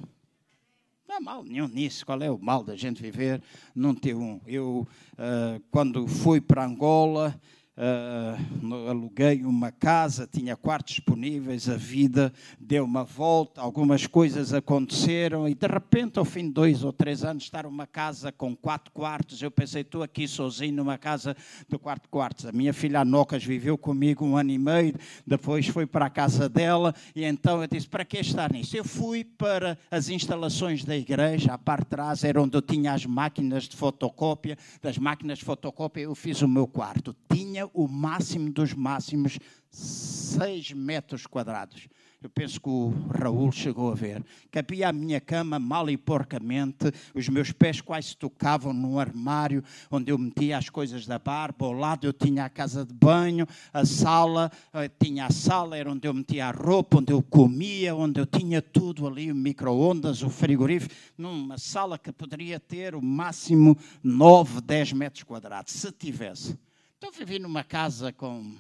[1.08, 2.06] Não há mal nenhum nisso.
[2.06, 3.42] Qual é o mal da gente viver
[3.74, 4.42] num T1?
[4.46, 7.40] Eu, uh, quando fui para Angola,
[7.80, 15.48] Uh, aluguei uma casa, tinha quartos disponíveis, a vida deu uma volta, algumas coisas aconteceram
[15.48, 18.92] e de repente, ao fim de dois ou três anos, estar uma casa com quatro
[18.92, 21.38] quartos, eu pensei, estou aqui sozinho numa casa
[21.70, 22.46] de quatro quartos.
[22.46, 26.50] A minha filha Anocas viveu comigo um ano e meio, depois foi para a casa
[26.50, 28.76] dela e então eu disse, para que estar nisso?
[28.76, 32.92] Eu fui para as instalações da igreja, a parte de trás era onde eu tinha
[32.92, 37.16] as máquinas de fotocópia, das máquinas de fotocópia eu fiz o meu quarto.
[37.34, 39.40] Tinha o máximo dos máximos
[39.72, 41.88] 6 metros quadrados.
[42.22, 44.22] Eu penso que o Raul chegou a ver.
[44.52, 50.12] Cabia a minha cama mal e porcamente, os meus pés quase tocavam num armário onde
[50.12, 51.66] eu metia as coisas da barba.
[51.66, 55.90] Ao lado eu tinha a casa de banho, a sala, eh, tinha a sala, era
[55.90, 60.22] onde eu metia a roupa, onde eu comia, onde eu tinha tudo ali, o micro-ondas,
[60.22, 66.58] o frigorífico, numa sala que poderia ter o máximo 9, 10 metros quadrados, se tivesse.
[67.00, 68.54] Então vivi numa casa com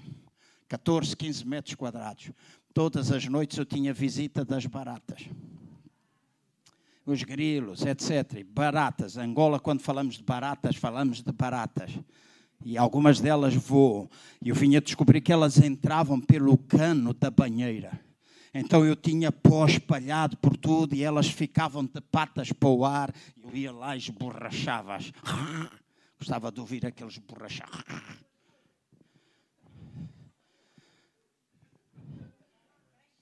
[0.69, 2.31] 14, 15 metros quadrados.
[2.73, 5.25] Todas as noites eu tinha visita das baratas.
[7.05, 8.45] Os grilos, etc.
[8.45, 9.17] Baratas.
[9.17, 11.91] Angola, quando falamos de baratas, falamos de baratas.
[12.63, 14.09] E algumas delas voam.
[14.41, 17.99] E eu vinha descobrir que elas entravam pelo cano da banheira.
[18.53, 23.13] Então eu tinha pó espalhado por tudo e elas ficavam de patas para o ar.
[23.43, 25.11] Eu ia lá e esborrachava-as.
[26.17, 27.69] Gostava de ouvir aqueles borrachar.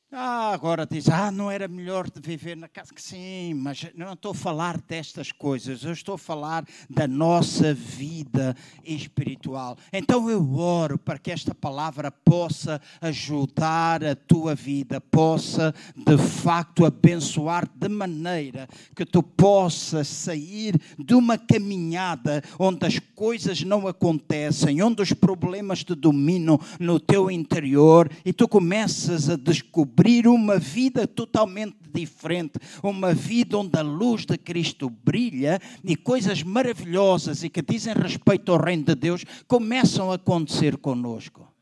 [0.10, 2.94] Ah, agora diz, ah, não era melhor viver na casa.
[2.96, 8.56] Sim, mas não estou a falar destas coisas, eu estou a falar da nossa vida
[8.86, 9.78] espiritual.
[9.92, 16.86] Então eu oro para que esta palavra possa ajudar a tua vida, possa de facto
[16.86, 18.66] abençoar de maneira
[18.96, 25.84] que tu possas sair de uma caminhada onde as coisas não acontecem, onde os problemas
[25.84, 32.60] te dominam no teu interior e tu começas a descobrir descobrir uma vida totalmente diferente,
[32.84, 38.52] uma vida onde a luz de Cristo brilha e coisas maravilhosas e que dizem respeito
[38.52, 41.57] ao reino de Deus começam a acontecer conosco.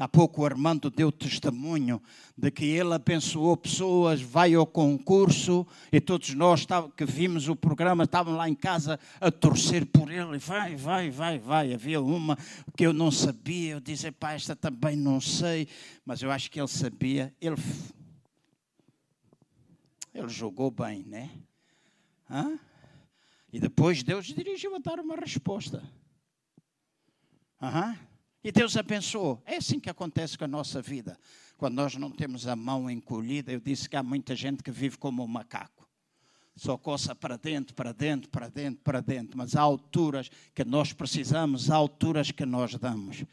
[0.00, 2.00] Há pouco o Armando deu testemunho
[2.34, 8.04] de que ele abençoou pessoas, vai ao concurso e todos nós que vimos o programa
[8.04, 10.38] estavam lá em casa a torcer por ele.
[10.38, 11.74] Vai, vai, vai, vai.
[11.74, 12.38] Havia uma
[12.74, 15.68] que eu não sabia, eu disse, pá, esta também não sei,
[16.02, 17.34] mas eu acho que ele sabia.
[17.38, 17.56] Ele,
[20.14, 21.28] ele jogou bem, né?
[22.30, 22.58] Hã?
[23.52, 25.82] E depois Deus dirigiu a dar uma resposta.
[27.60, 28.09] Aham.
[28.42, 29.42] E Deus abençoou.
[29.44, 31.18] É assim que acontece com a nossa vida.
[31.58, 34.96] Quando nós não temos a mão encolhida, eu disse que há muita gente que vive
[34.96, 35.86] como um macaco.
[36.56, 39.36] Só coça para dentro, para dentro, para dentro, para dentro.
[39.36, 43.24] Mas há alturas que nós precisamos, há alturas que nós damos.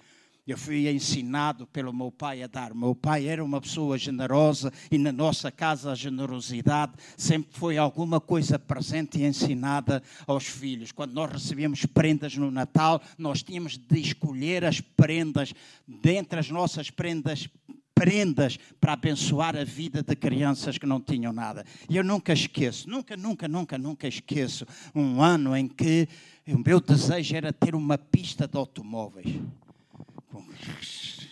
[0.47, 2.73] Eu fui ensinado pelo meu pai a dar.
[2.73, 8.21] Meu pai era uma pessoa generosa e na nossa casa a generosidade sempre foi alguma
[8.21, 10.93] coisa presente e ensinada aos filhos.
[10.93, 15.53] Quando nós recebíamos prendas no Natal, nós tínhamos de escolher as prendas,
[15.85, 17.49] dentre as nossas prendas,
[17.93, 21.65] prendas para abençoar a vida de crianças que não tinham nada.
[21.89, 26.07] E eu nunca esqueço, nunca, nunca, nunca, nunca esqueço um ano em que
[26.47, 29.27] o meu desejo era ter uma pista de automóveis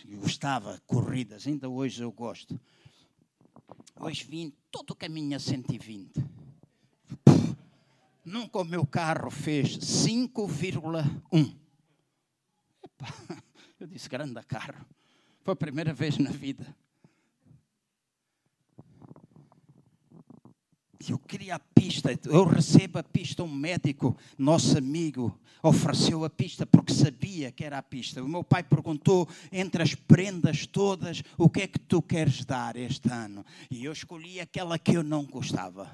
[0.08, 2.58] eu gostava, corridas, ainda hoje eu gosto.
[3.98, 6.24] Hoje vim todo o caminho a 120.
[8.24, 11.56] Nunca o meu carro fez 5,1.
[13.78, 14.86] Eu disse, grande carro.
[15.42, 16.74] Foi a primeira vez na vida.
[21.08, 23.42] Eu queria a pista, eu recebo a pista.
[23.42, 28.22] Um médico, nosso amigo, ofereceu a pista porque sabia que era a pista.
[28.22, 32.76] O meu pai perguntou entre as prendas todas: o que é que tu queres dar
[32.76, 33.44] este ano?
[33.70, 35.90] E eu escolhi aquela que eu não gostava.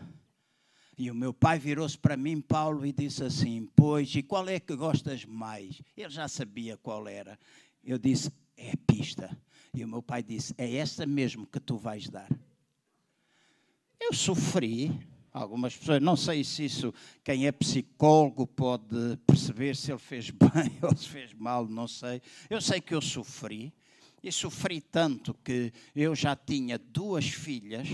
[0.96, 4.61] E o meu pai virou-se para mim, Paulo, e disse assim: Pois, e qual é
[4.61, 5.80] que gostas mais?
[5.96, 7.38] Ele já sabia qual era.
[7.82, 9.36] Eu disse: É a pista.
[9.74, 12.28] E o meu pai disse: É essa mesmo que tu vais dar.
[14.05, 14.90] Eu sofri.
[15.32, 16.92] Algumas pessoas, não sei se isso,
[17.24, 22.20] quem é psicólogo pode perceber se ele fez bem ou se fez mal, não sei.
[22.50, 23.72] Eu sei que eu sofri.
[24.22, 27.88] E sofri tanto que eu já tinha duas filhas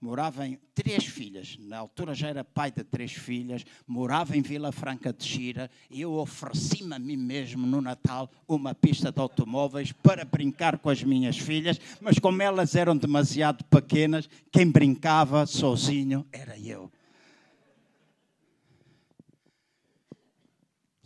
[0.00, 4.70] morava em três filhas, na altura já era pai de três filhas, morava em Vila
[4.70, 5.70] Franca de Xira.
[5.90, 10.88] E eu ofereci-me a mim mesmo no Natal uma pista de automóveis para brincar com
[10.88, 16.90] as minhas filhas, mas como elas eram demasiado pequenas, quem brincava sozinho era eu.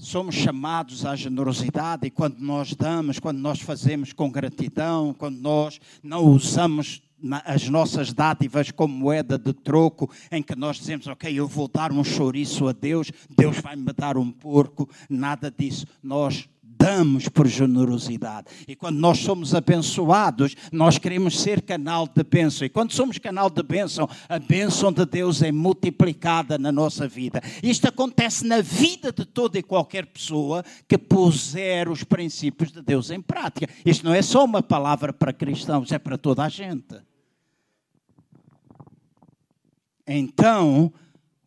[0.03, 5.81] somos chamados à generosidade e quando nós damos, quando nós fazemos com gratidão, quando nós
[6.03, 7.01] não usamos
[7.45, 11.93] as nossas dádivas como moeda de troco, em que nós dizemos, ok, eu vou dar
[11.93, 15.87] um chouriço a Deus, Deus vai me dar um porco, nada disso.
[16.03, 16.49] Nós
[16.83, 18.49] damos por generosidade.
[18.67, 22.67] E quando nós somos abençoados, nós queremos ser canal de bênção.
[22.67, 27.41] E quando somos canal de bênção, a bênção de Deus é multiplicada na nossa vida.
[27.63, 33.11] Isto acontece na vida de toda e qualquer pessoa que puser os princípios de Deus
[33.11, 33.69] em prática.
[33.87, 36.97] Isto não é só uma palavra para cristãos, é para toda a gente.
[40.07, 40.93] Então,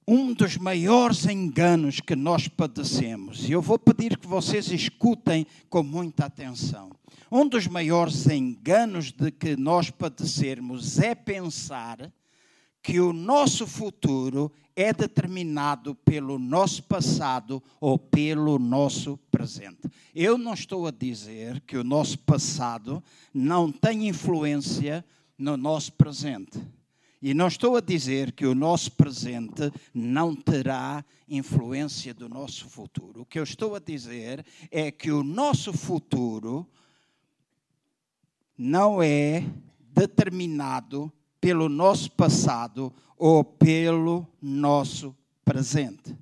[0.08, 5.84] um dos maiores enganos que nós padecemos, e eu vou pedir que vocês escutem com
[5.84, 6.92] muita atenção.
[7.32, 12.12] Um dos maiores enganos de que nós padecermos é pensar
[12.82, 19.90] que o nosso futuro é determinado pelo nosso passado ou pelo nosso presente.
[20.14, 23.04] Eu não estou a dizer que o nosso passado
[23.34, 25.04] não tem influência
[25.36, 26.62] no nosso presente.
[27.26, 33.22] E não estou a dizer que o nosso presente não terá influência do nosso futuro.
[33.22, 36.70] O que eu estou a dizer é que o nosso futuro
[38.56, 39.44] não é
[39.92, 41.12] determinado
[41.42, 46.16] pelo nosso passado ou pelo nosso presente.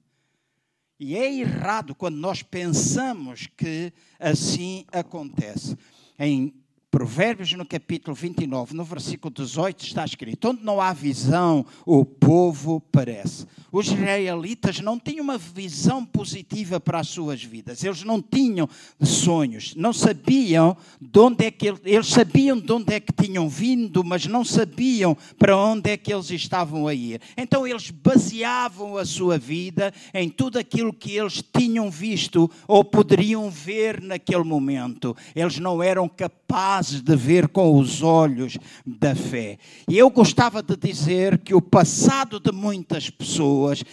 [0.97, 5.77] E é errado quando nós pensamos que assim acontece.
[6.17, 6.62] Em
[6.93, 12.79] Provérbios, no capítulo 29, no versículo 18, está escrito: Onde não há visão, o povo
[12.79, 13.47] perece.
[13.71, 18.69] Os israelitas não tinham uma visão positiva para as suas vidas, eles não tinham
[19.01, 23.49] sonhos, não sabiam de onde é que eles, eles sabiam de onde é que tinham
[23.49, 27.19] vindo, mas não sabiam para onde é que eles estavam a ir.
[27.35, 33.49] Então eles baseavam a sua vida em tudo aquilo que eles tinham visto ou poderiam
[33.49, 35.17] ver naquele momento.
[35.35, 39.57] Eles não eram capazes capazes de ver com os olhos da fé.
[39.89, 43.83] E eu gostava de dizer que o passado de muitas pessoas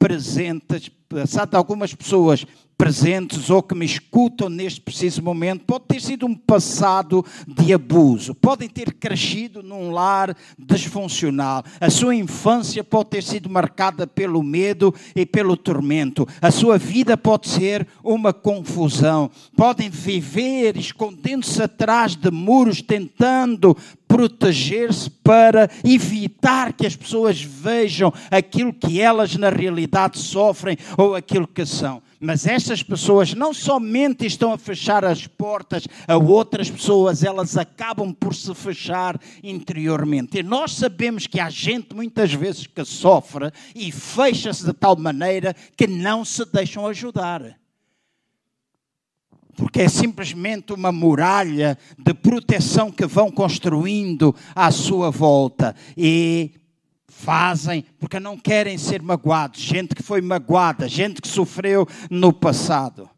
[0.00, 2.44] presentes, passado de algumas pessoas
[2.78, 8.36] presentes ou que me escutam neste preciso momento, pode ter sido um passado de abuso,
[8.36, 11.64] podem ter crescido num lar disfuncional.
[11.80, 16.26] A sua infância pode ter sido marcada pelo medo e pelo tormento.
[16.40, 19.28] A sua vida pode ser uma confusão.
[19.56, 23.76] Podem viver escondendo-se atrás de muros, tentando
[24.06, 31.46] proteger-se para evitar que as pessoas vejam aquilo que elas na realidade sofrem ou aquilo
[31.46, 32.00] que são.
[32.20, 38.12] Mas estas pessoas não somente estão a fechar as portas a outras pessoas, elas acabam
[38.12, 40.38] por se fechar interiormente.
[40.38, 45.54] E nós sabemos que há gente muitas vezes que sofre e fecha-se de tal maneira
[45.76, 47.56] que não se deixam ajudar
[49.58, 55.74] porque é simplesmente uma muralha de proteção que vão construindo à sua volta.
[55.96, 56.52] E
[57.18, 59.60] fazem porque não querem ser magoados.
[59.60, 63.10] Gente que foi magoada, gente que sofreu no passado.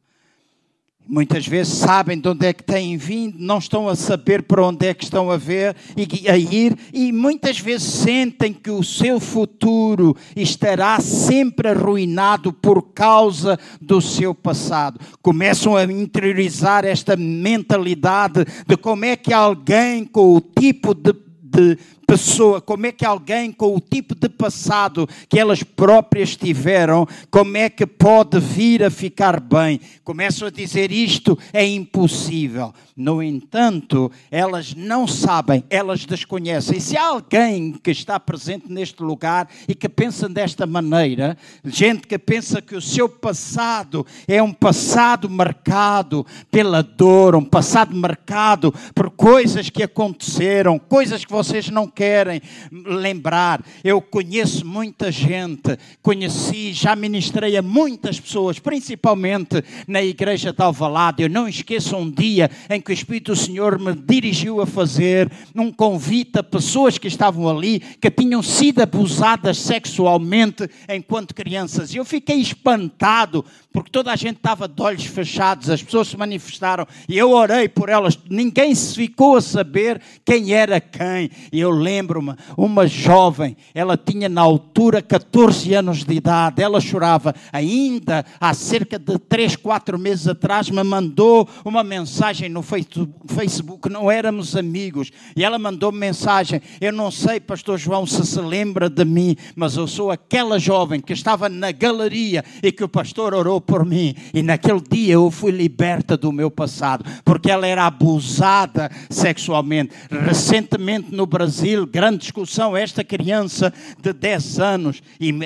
[1.06, 4.86] Muitas vezes sabem de onde é que têm vindo, não estão a saber para onde
[4.86, 9.18] é que estão a ver e a ir, e muitas vezes sentem que o seu
[9.18, 15.00] futuro estará sempre arruinado por causa do seu passado.
[15.20, 21.12] Começam a interiorizar esta mentalidade de como é que alguém com o tipo de
[21.50, 21.76] de
[22.10, 27.56] pessoa, como é que alguém com o tipo de passado que elas próprias tiveram, como
[27.56, 29.80] é que pode vir a ficar bem?
[30.02, 32.74] Começam a dizer isto é impossível.
[32.96, 36.80] No entanto, elas não sabem, elas desconhecem.
[36.80, 42.18] Se há alguém que está presente neste lugar e que pensa desta maneira, gente que
[42.18, 49.10] pensa que o seu passado é um passado marcado pela dor, um passado marcado por
[49.10, 53.64] coisas que aconteceram, coisas que vocês não querem lembrar.
[53.82, 61.22] Eu conheço muita gente, conheci, já ministrei a muitas pessoas, principalmente na igreja de Alvalade.
[61.22, 65.30] Eu não esqueço um dia em que o Espírito do Senhor me dirigiu a fazer
[65.54, 71.94] um convite a pessoas que estavam ali, que tinham sido abusadas sexualmente enquanto crianças.
[71.94, 76.16] E eu fiquei espantado, porque toda a gente estava de olhos fechados, as pessoas se
[76.16, 81.29] manifestaram, e eu orei por elas, ninguém se ficou a saber quem era quem.
[81.52, 87.34] E eu lembro-me, uma jovem, ela tinha na altura 14 anos de idade, ela chorava.
[87.52, 94.10] Ainda há cerca de 3, 4 meses atrás, me mandou uma mensagem no Facebook, não
[94.10, 99.04] éramos amigos, e ela mandou mensagem: Eu não sei, Pastor João, se se lembra de
[99.04, 103.60] mim, mas eu sou aquela jovem que estava na galeria e que o pastor orou
[103.60, 108.90] por mim, e naquele dia eu fui liberta do meu passado, porque ela era abusada
[109.08, 109.94] sexualmente.
[110.10, 115.38] Recentemente no Brasil, grande discussão, esta criança de 10 anos, e uh,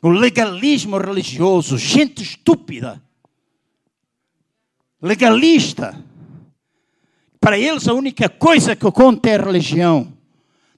[0.00, 3.02] o legalismo religioso, gente estúpida,
[5.02, 5.98] legalista.
[7.40, 10.12] Para eles a única coisa que conta é a religião.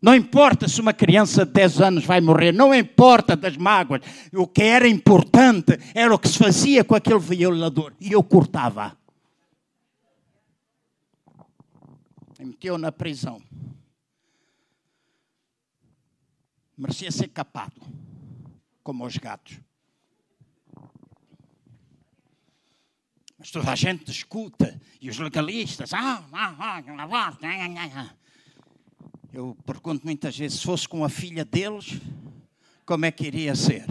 [0.01, 4.01] Não importa se uma criança de 10 anos vai morrer, não importa das mágoas.
[4.33, 7.93] O que era importante era o que se fazia com aquele violador.
[8.01, 8.97] E eu cortava.
[12.39, 13.50] E meteu na prisão.
[16.81, 17.79] Merecia ser capado,
[18.83, 19.61] como os gatos.
[23.39, 24.81] Mas toda a gente escuta.
[24.99, 25.93] E os legalistas.
[25.93, 28.15] Ah, ah, ah.
[29.31, 32.01] Eu pergunto muitas vezes: se fosse com a filha deles,
[32.87, 33.85] como é que iria ser?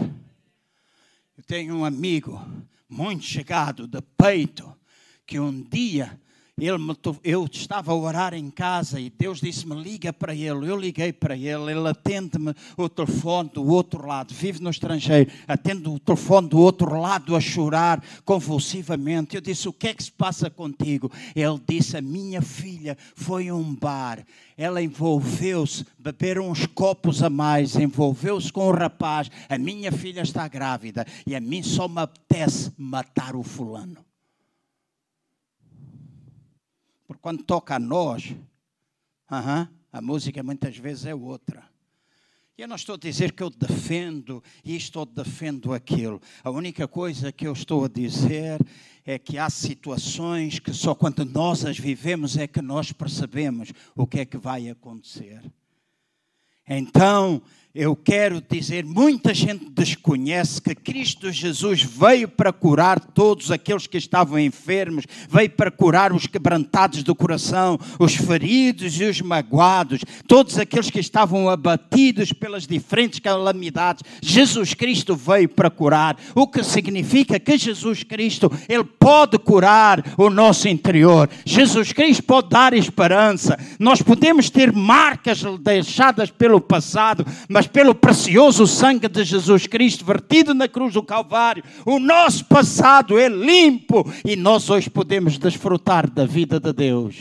[1.38, 2.44] Eu tenho um amigo
[2.88, 4.76] muito chegado, de peito,
[5.24, 6.19] que um dia
[6.60, 6.78] ele
[7.24, 10.70] eu estava a orar em casa e Deus disse-me: liga para ele.
[10.70, 15.88] Eu liguei para ele, ele atende-me o telefone do outro lado, vive no estrangeiro, atende
[15.88, 19.36] o telefone do outro lado a chorar convulsivamente.
[19.36, 21.10] Eu disse: O que é que se passa contigo?
[21.34, 24.24] Ele disse: A minha filha foi a um bar,
[24.56, 29.30] ela envolveu-se, beberam uns copos a mais, envolveu-se com o rapaz.
[29.48, 34.09] A minha filha está grávida e a mim só me apetece matar o fulano.
[37.10, 41.68] Porque quando toca a nós, uh -huh, a música muitas vezes é outra.
[42.56, 46.22] Eu não estou a dizer que eu defendo isto ou defendo aquilo.
[46.44, 48.64] A única coisa que eu estou a dizer
[49.04, 54.06] é que há situações que só quando nós as vivemos é que nós percebemos o
[54.06, 55.42] que é que vai acontecer.
[56.68, 57.42] Então,
[57.72, 63.96] eu quero dizer, muita gente desconhece que Cristo Jesus veio para curar todos aqueles que
[63.96, 70.58] estavam enfermos, veio para curar os quebrantados do coração, os feridos e os magoados, todos
[70.58, 74.02] aqueles que estavam abatidos pelas diferentes calamidades.
[74.20, 80.28] Jesus Cristo veio para curar, o que significa que Jesus Cristo, ele pode curar o
[80.28, 81.30] nosso interior.
[81.44, 83.56] Jesus Cristo pode dar esperança.
[83.78, 90.02] Nós podemos ter marcas deixadas pelo passado, mas mas pelo precioso sangue de Jesus Cristo
[90.02, 96.08] vertido na cruz do Calvário, o nosso passado é limpo e nós hoje podemos desfrutar
[96.08, 97.16] da vida de Deus.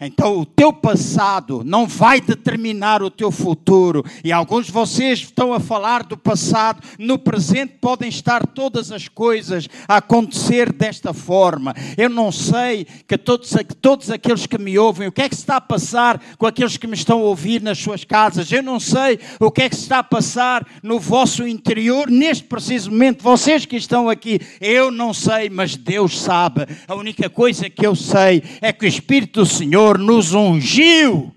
[0.00, 4.02] Então, o teu passado não vai determinar o teu futuro.
[4.24, 6.82] E alguns de vocês estão a falar do passado.
[6.98, 11.74] No presente podem estar todas as coisas a acontecer desta forma.
[11.98, 15.56] Eu não sei que todos, todos aqueles que me ouvem, o que é que está
[15.56, 18.50] a passar com aqueles que me estão a ouvir nas suas casas.
[18.50, 22.90] Eu não sei o que é que está a passar no vosso interior, neste preciso
[22.90, 23.22] momento.
[23.22, 26.66] Vocês que estão aqui, eu não sei, mas Deus sabe.
[26.88, 31.34] A única coisa que eu sei é que o Espírito do Senhor Senhor nos ungiu,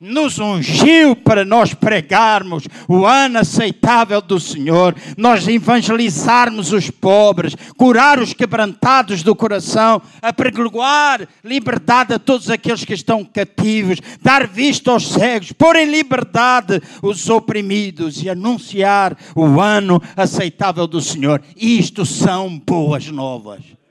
[0.00, 8.18] nos ungiu para nós pregarmos o ano aceitável do Senhor, nós evangelizarmos os pobres, curar
[8.18, 15.08] os quebrantados do coração, apregoar liberdade a todos aqueles que estão cativos, dar vista aos
[15.12, 21.42] cegos, pôr em liberdade os oprimidos e anunciar o ano aceitável do Senhor.
[21.54, 23.81] Isto são boas novas.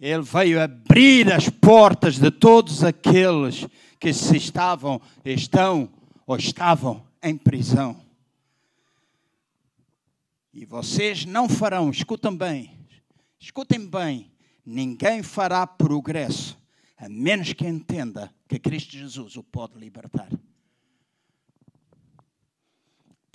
[0.00, 3.66] Ele veio abrir as portas de todos aqueles
[3.98, 5.90] que se estavam, estão
[6.26, 8.00] ou estavam em prisão.
[10.54, 12.70] E vocês não farão, escutam bem,
[13.38, 14.32] escutem bem,
[14.64, 16.58] ninguém fará progresso
[17.00, 20.28] a menos que entenda que Cristo Jesus o pode libertar.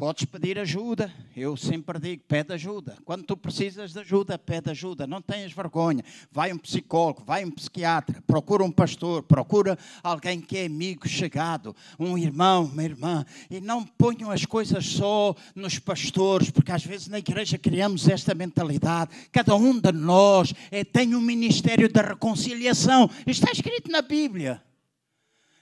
[0.05, 2.95] Podes pedir ajuda, eu sempre digo, pede ajuda.
[3.03, 5.07] Quando tu precisas de ajuda, pede ajuda.
[5.07, 6.03] Não tenhas vergonha.
[6.31, 11.75] Vai um psicólogo, vai um psiquiatra, procura um pastor, procura alguém que é amigo chegado,
[11.99, 13.25] um irmão, uma irmã.
[13.49, 18.35] E não ponham as coisas só nos pastores, porque às vezes na igreja criamos esta
[18.35, 19.09] mentalidade.
[19.31, 23.09] Cada um de nós é, tem um ministério da reconciliação.
[23.25, 24.61] Está escrito na Bíblia.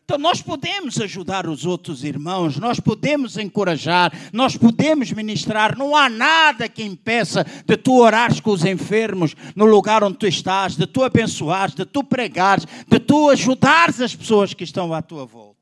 [0.06, 5.78] Então, nós podemos ajudar os outros irmãos, nós podemos encorajar, nós podemos ministrar.
[5.78, 10.28] Não há nada que impeça de tu orares com os enfermos no lugar onde tu
[10.28, 15.02] estás, de tu abençoares, de tu pregares, de tu ajudares as pessoas que estão à
[15.02, 15.53] tua volta.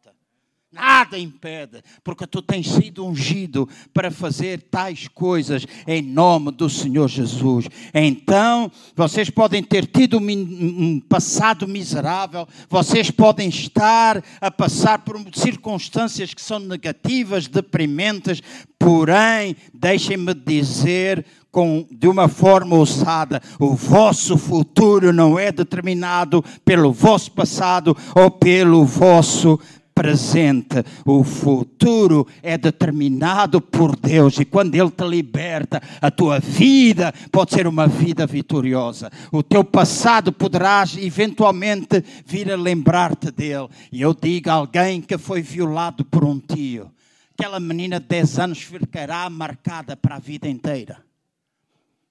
[0.73, 7.09] Nada impede, porque tu tens sido ungido para fazer tais coisas em nome do Senhor
[7.09, 7.67] Jesus.
[7.93, 16.33] Então, vocês podem ter tido um passado miserável, vocês podem estar a passar por circunstâncias
[16.33, 18.41] que são negativas, deprimentes,
[18.79, 26.93] porém, deixem-me dizer com, de uma forma ousada: o vosso futuro não é determinado pelo
[26.93, 29.59] vosso passado ou pelo vosso
[29.93, 37.13] presente, o futuro é determinado por Deus e quando Ele te liberta, a tua vida
[37.31, 39.11] pode ser uma vida vitoriosa.
[39.31, 43.69] O teu passado poderás eventualmente vir a lembrar-te dele.
[43.91, 46.91] E eu digo a alguém que foi violado por um tio,
[47.37, 51.03] aquela menina de 10 anos ficará marcada para a vida inteira.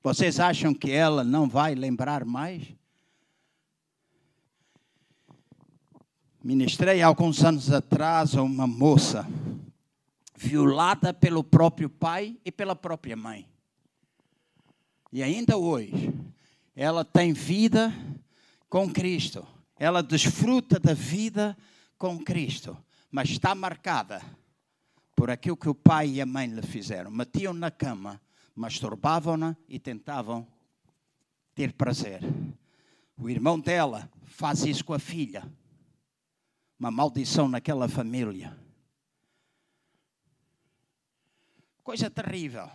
[0.03, 2.80] Vocês acham que ela não vai lembrar mais?
[6.43, 9.28] Ministrei alguns anos atrás a uma moça
[10.34, 13.47] violada pelo próprio pai e pela própria mãe.
[15.12, 16.11] E ainda hoje,
[16.74, 17.93] ela tem vida
[18.70, 19.47] com Cristo.
[19.78, 21.55] Ela desfruta da vida
[21.99, 22.74] com Cristo,
[23.11, 24.22] mas está marcada
[25.14, 27.11] por aquilo que o pai e a mãe lhe fizeram.
[27.11, 28.18] Metiam na cama,
[28.57, 30.47] masturbavam-na e tentavam
[31.55, 32.22] ter prazer.
[33.18, 35.47] O irmão dela faz isso com a filha
[36.81, 38.59] uma maldição naquela família.
[41.83, 42.70] Coisa terrível.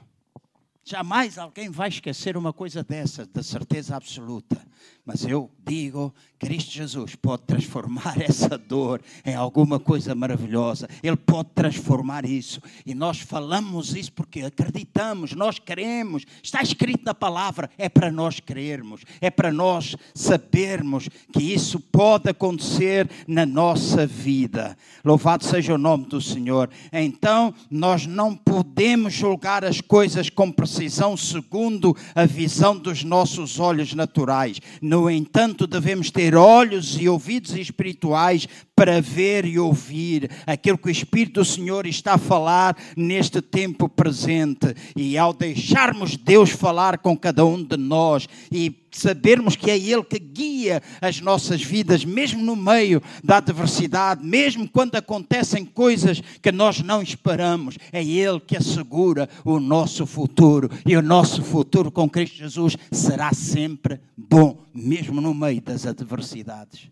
[0.83, 4.63] Jamais alguém vai esquecer uma coisa dessa, da certeza absoluta.
[5.05, 10.89] Mas eu digo, Cristo Jesus pode transformar essa dor em alguma coisa maravilhosa.
[11.03, 12.59] Ele pode transformar isso.
[12.85, 16.25] E nós falamos isso porque acreditamos, nós queremos.
[16.41, 22.29] Está escrito na palavra, é para nós crermos, é para nós sabermos que isso pode
[22.29, 24.75] acontecer na nossa vida.
[25.03, 26.69] Louvado seja o nome do Senhor.
[26.91, 33.93] Então, nós não podemos julgar as coisas com precisão segundo a visão dos nossos olhos
[33.93, 34.59] naturais.
[34.95, 40.91] No entanto, devemos ter olhos e ouvidos espirituais para ver e ouvir aquilo que o
[40.91, 44.75] Espírito do Senhor está a falar neste tempo presente.
[44.95, 50.03] E ao deixarmos Deus falar com cada um de nós e sabermos que é Ele
[50.03, 56.51] que guia as nossas vidas, mesmo no meio da adversidade, mesmo quando acontecem coisas que
[56.51, 60.69] nós não esperamos, é Ele que assegura o nosso futuro.
[60.85, 66.89] E o nosso futuro com Cristo Jesus será sempre bom, mesmo no meio das adversidades.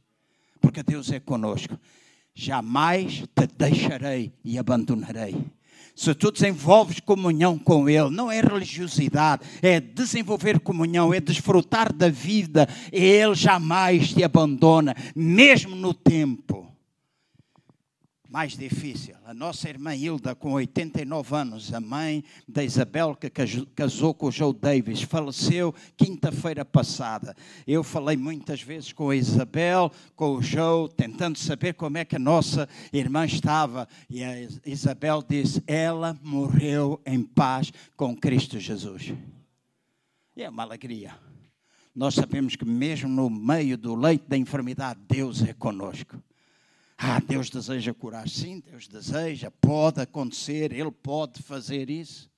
[0.63, 1.77] Porque Deus é conosco.
[2.33, 5.35] Jamais te deixarei e abandonarei.
[5.93, 12.09] Se tu desenvolves comunhão com Ele, não é religiosidade, é desenvolver comunhão, é desfrutar da
[12.09, 16.72] vida, Ele jamais te abandona, mesmo no tempo
[18.33, 19.13] mais difícil.
[19.25, 23.29] A nossa irmã Hilda, com 89 anos, a mãe da Isabel, que
[23.75, 27.35] casou com o Joe Davis, faleceu quinta-feira passada.
[27.67, 32.15] Eu falei muitas vezes com a Isabel, com o Joe, tentando saber como é que
[32.15, 33.87] a nossa irmã estava.
[34.09, 34.33] E a
[34.65, 39.13] Isabel disse: ela morreu em paz com Cristo Jesus.
[40.35, 41.15] E é uma alegria.
[41.93, 46.17] Nós sabemos que, mesmo no meio do leito da enfermidade, Deus é conosco.
[47.05, 48.29] Ah, Deus deseja curar.
[48.29, 52.31] Sim, Deus deseja, pode acontecer, Ele pode fazer isso.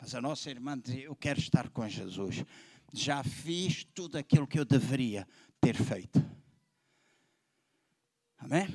[0.00, 2.44] Mas a nossa irmã diz: Eu quero estar com Jesus.
[2.92, 5.26] Já fiz tudo aquilo que eu deveria
[5.60, 6.24] ter feito.
[8.38, 8.68] Amém?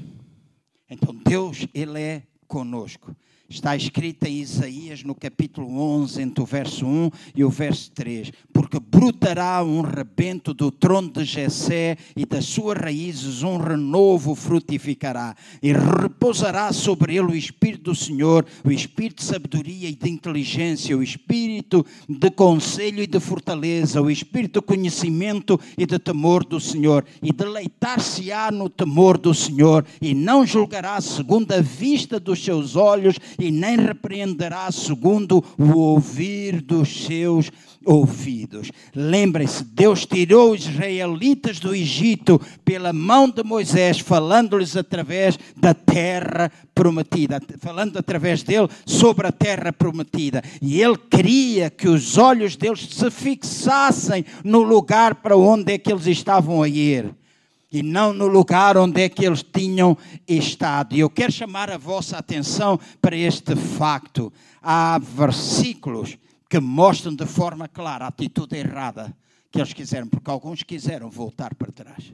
[0.89, 3.15] Então Deus, Ele é conosco.
[3.47, 8.31] Está escrita em Isaías no capítulo 11, entre o verso 1 e o verso 3.
[8.51, 15.35] Porque brotará um rebento do trono de Jessé e das suas raízes um renovo frutificará.
[15.61, 20.97] E repousará sobre ele o Espírito do Senhor, o Espírito de sabedoria e de inteligência,
[20.97, 26.59] o Espírito de conselho e de fortaleza, o Espírito de conhecimento e de temor do
[26.59, 27.05] Senhor.
[27.21, 33.19] E deleitar-se-á no temor do Senhor e não julgará segundo a vista dos seus olhos
[33.39, 37.51] e nem repreenderá segundo o ouvir dos seus
[37.85, 38.71] ouvidos.
[38.93, 46.51] Lembrem-se, Deus tirou os israelitas do Egito pela mão de Moisés, falando-lhes através da terra
[46.73, 50.41] prometida, falando através dele sobre a terra prometida.
[50.61, 55.91] E ele queria que os olhos deles se fixassem no lugar para onde é que
[55.91, 57.13] eles estavam a ir
[57.75, 60.95] e não no lugar onde é que eles tinham estado.
[60.95, 64.31] E eu quero chamar a vossa atenção para este facto.
[64.61, 66.17] Há versículos
[66.49, 69.13] que mostram de forma clara a atitude errada
[69.51, 72.13] que eles quiseram, porque alguns quiseram voltar para trás.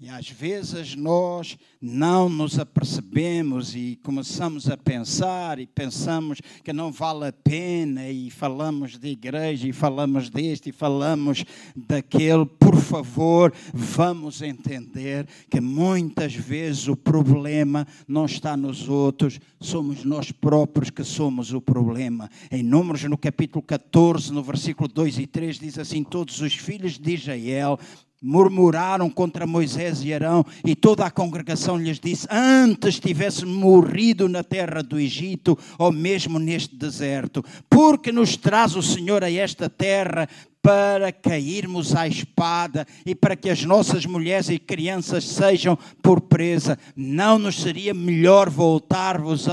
[0.00, 6.92] E às vezes nós não nos apercebemos e começamos a pensar e pensamos que não
[6.92, 11.44] vale a pena e falamos de igreja e falamos deste e falamos
[11.74, 12.46] daquele.
[12.46, 20.30] Por favor, vamos entender que muitas vezes o problema não está nos outros, somos nós
[20.30, 22.30] próprios que somos o problema.
[22.52, 26.96] Em Números, no capítulo 14, no versículo 2 e 3, diz assim: Todos os filhos
[26.96, 27.76] de Israel
[28.20, 34.42] murmuraram contra Moisés e Arão, e toda a congregação lhes disse: Antes tivesse morrido na
[34.42, 40.28] terra do Egito, ou mesmo neste deserto, porque nos traz o Senhor a esta terra
[40.60, 46.78] para cairmos à espada e para que as nossas mulheres e crianças sejam por presa.
[46.96, 49.46] Não nos seria melhor voltarmos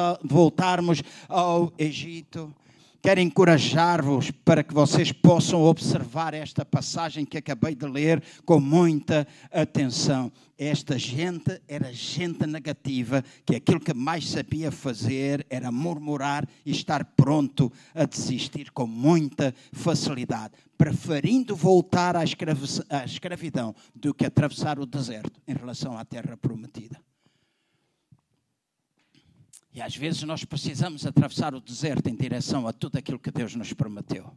[1.30, 2.53] ao Egito?
[3.06, 9.28] Quero encorajar-vos para que vocês possam observar esta passagem que acabei de ler com muita
[9.51, 10.32] atenção.
[10.58, 17.06] Esta gente era gente negativa, que aquilo que mais sabia fazer era murmurar e estar
[17.06, 25.39] pronto a desistir com muita facilidade, preferindo voltar à escravidão do que atravessar o deserto
[25.47, 27.05] em relação à terra prometida.
[29.76, 33.55] E às vezes nós precisamos atravessar o deserto em direção a tudo aquilo que Deus
[33.55, 34.32] nos prometeu.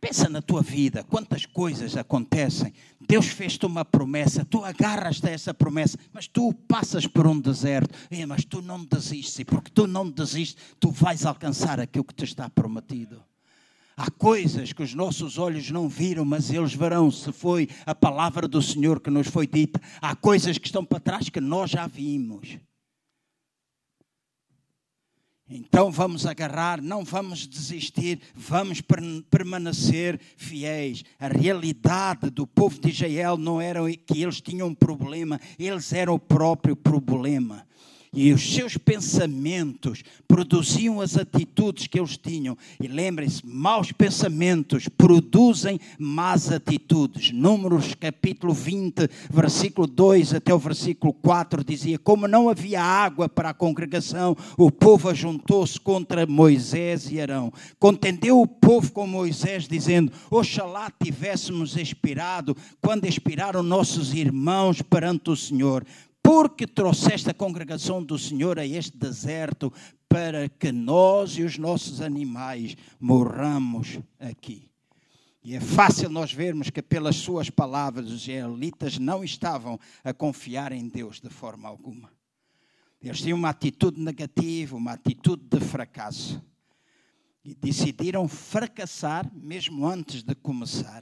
[0.00, 2.72] Pensa na tua vida, quantas coisas acontecem.
[2.98, 7.94] Deus fez-te uma promessa, tu agarras-te a essa promessa, mas tu passas por um deserto.
[8.10, 12.14] É, mas tu não desistes, e porque tu não desistes, tu vais alcançar aquilo que
[12.14, 13.22] te está prometido.
[13.98, 18.48] Há coisas que os nossos olhos não viram, mas eles verão, se foi a palavra
[18.48, 19.78] do Senhor que nos foi dita.
[20.00, 22.56] Há coisas que estão para trás que nós já vimos.
[25.50, 28.82] Então vamos agarrar, não vamos desistir, vamos
[29.30, 31.02] permanecer fiéis.
[31.18, 36.14] A realidade do povo de Israel não era que eles tinham um problema, eles eram
[36.14, 37.66] o próprio problema
[38.12, 42.56] e os seus pensamentos produziam as atitudes que eles tinham.
[42.80, 47.32] E lembrem-se, maus pensamentos produzem más atitudes.
[47.32, 53.50] Números capítulo 20, versículo 2 até o versículo 4 dizia: Como não havia água para
[53.50, 57.52] a congregação, o povo ajuntou-se contra Moisés e Arão.
[57.78, 65.36] Contendeu o povo com Moisés, dizendo: Oxalá tivéssemos expirado quando expiraram nossos irmãos perante o
[65.36, 65.84] Senhor
[66.30, 69.72] porque trouxeste a congregação do Senhor a este deserto
[70.06, 74.70] para que nós e os nossos animais morramos aqui.
[75.42, 80.70] E é fácil nós vermos que, pelas suas palavras, os israelitas não estavam a confiar
[80.70, 82.12] em Deus de forma alguma.
[83.00, 86.44] Eles tinham uma atitude negativa, uma atitude de fracasso.
[87.42, 91.00] E decidiram fracassar mesmo antes de começar,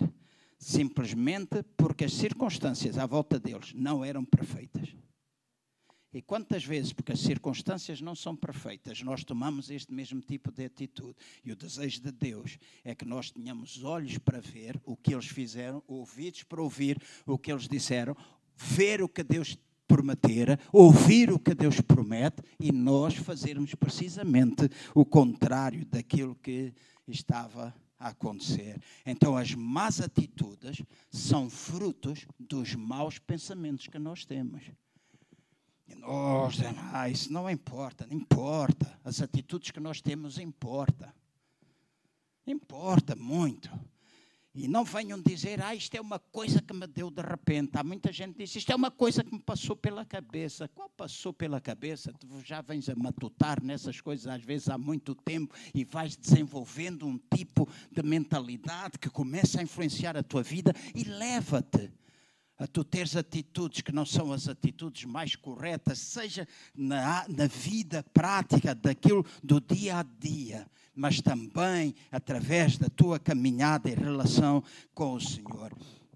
[0.57, 4.95] simplesmente porque as circunstâncias à volta deles não eram perfeitas.
[6.17, 10.65] E quantas vezes, porque as circunstâncias não são perfeitas, nós tomamos este mesmo tipo de
[10.65, 11.15] atitude.
[11.45, 15.27] E o desejo de Deus é que nós tenhamos olhos para ver o que eles
[15.27, 18.17] fizeram, ouvidos para ouvir o que eles disseram,
[18.57, 25.05] ver o que Deus prometera, ouvir o que Deus promete e nós fazermos precisamente o
[25.05, 26.73] contrário daquilo que
[27.07, 28.81] estava a acontecer.
[29.05, 34.63] Então, as más atitudes são frutos dos maus pensamentos que nós temos.
[35.89, 36.57] E nós,
[36.93, 38.99] ah, isso não importa, não importa.
[39.05, 41.15] As atitudes que nós temos importa.
[42.47, 43.71] Importa muito.
[44.59, 47.77] E não venham dizer, ah, isto é uma coisa que me deu de repente.
[47.77, 50.67] Há muita gente que diz, isto é uma coisa que me passou pela cabeça.
[50.69, 52.11] Qual passou pela cabeça?
[52.15, 57.07] Tu já vens a matutar nessas coisas às vezes há muito tempo e vais desenvolvendo
[57.07, 61.93] um tipo de mentalidade que começa a influenciar a tua vida e leva-te
[62.59, 68.05] a tu teres atitudes que não são as atitudes mais corretas, seja na, na vida
[68.15, 75.13] prática daquilo do dia a dia mas também através da tua caminhada em relação com
[75.13, 75.71] o Senhor.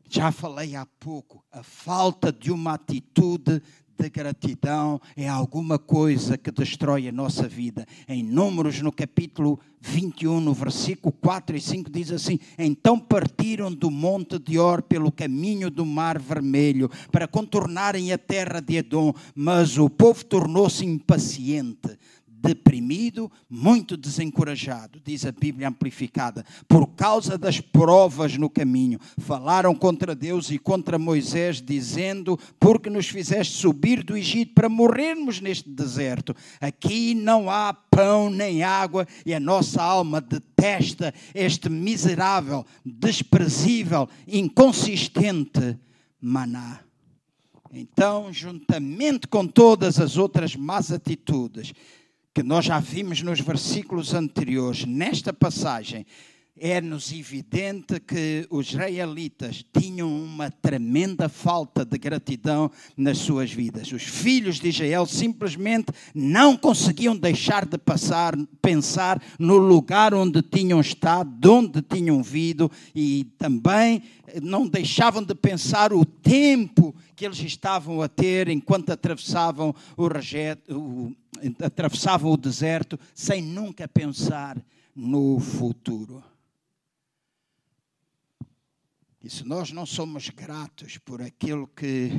[0.09, 3.62] Já falei há pouco, a falta de uma atitude
[4.01, 7.86] de gratidão é alguma coisa que destrói a nossa vida.
[8.09, 13.90] Em Números, no capítulo 21, no versículo 4 e 5, diz assim: Então partiram do
[13.90, 19.76] monte de Or pelo caminho do Mar Vermelho para contornarem a terra de Edom, mas
[19.76, 21.98] o povo tornou-se impaciente
[22.41, 28.99] deprimido, muito desencorajado, diz a Bíblia amplificada, por causa das provas no caminho.
[29.18, 35.41] Falaram contra Deus e contra Moisés, dizendo: Porque nos fizeste subir do Egito para morrermos
[35.41, 36.34] neste deserto?
[36.61, 45.78] Aqui não há pão nem água e a nossa alma detesta este miserável, desprezível, inconsistente
[46.20, 46.80] maná.
[47.72, 51.72] Então, juntamente com todas as outras más atitudes,
[52.33, 56.07] que nós já vimos nos versículos anteriores, nesta passagem,
[56.62, 63.91] é-nos evidente que os israelitas tinham uma tremenda falta de gratidão nas suas vidas.
[63.91, 70.81] Os filhos de Israel simplesmente não conseguiam deixar de passar, pensar no lugar onde tinham
[70.81, 74.03] estado, de onde tinham vindo e também
[74.43, 81.16] não deixavam de pensar o tempo que eles estavam a ter enquanto atravessavam o, rejeto,
[81.64, 84.62] atravessavam o deserto sem nunca pensar
[84.95, 86.22] no futuro.
[89.22, 92.11] E se nós não somos gratos por aquilo que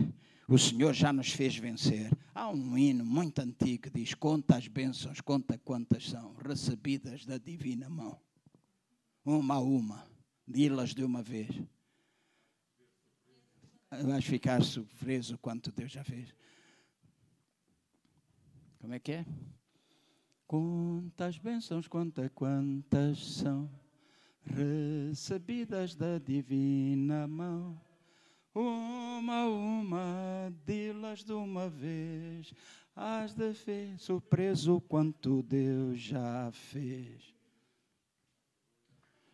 [0.47, 4.67] o Senhor já nos fez vencer, há um hino muito antigo que diz: Conta as
[4.67, 8.19] bênçãos, conta quantas são recebidas da divina mão,
[9.25, 10.05] uma a uma,
[10.47, 11.49] di-las de uma vez.
[14.03, 16.33] Vais ficar surpreso quanto Deus já fez.
[18.81, 19.25] Como é que é?
[20.47, 23.69] Quantas bênçãos, conta quantas são
[24.43, 27.79] recebidas da divina mão.
[28.55, 32.51] Uma uma, delas de uma vez,
[32.95, 37.35] has de ver surpreso quanto Deus já fez.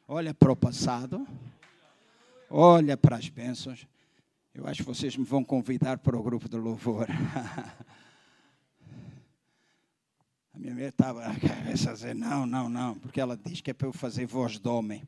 [0.06, 1.26] Olha para o passado,
[2.50, 3.88] olha para as bênçãos.
[4.54, 7.08] Eu acho que vocês me vão convidar para o grupo de louvor.
[10.58, 11.34] A minha mulher estava a
[11.72, 15.08] dizer, não, não, não, porque ela diz que é para eu fazer voz de homem.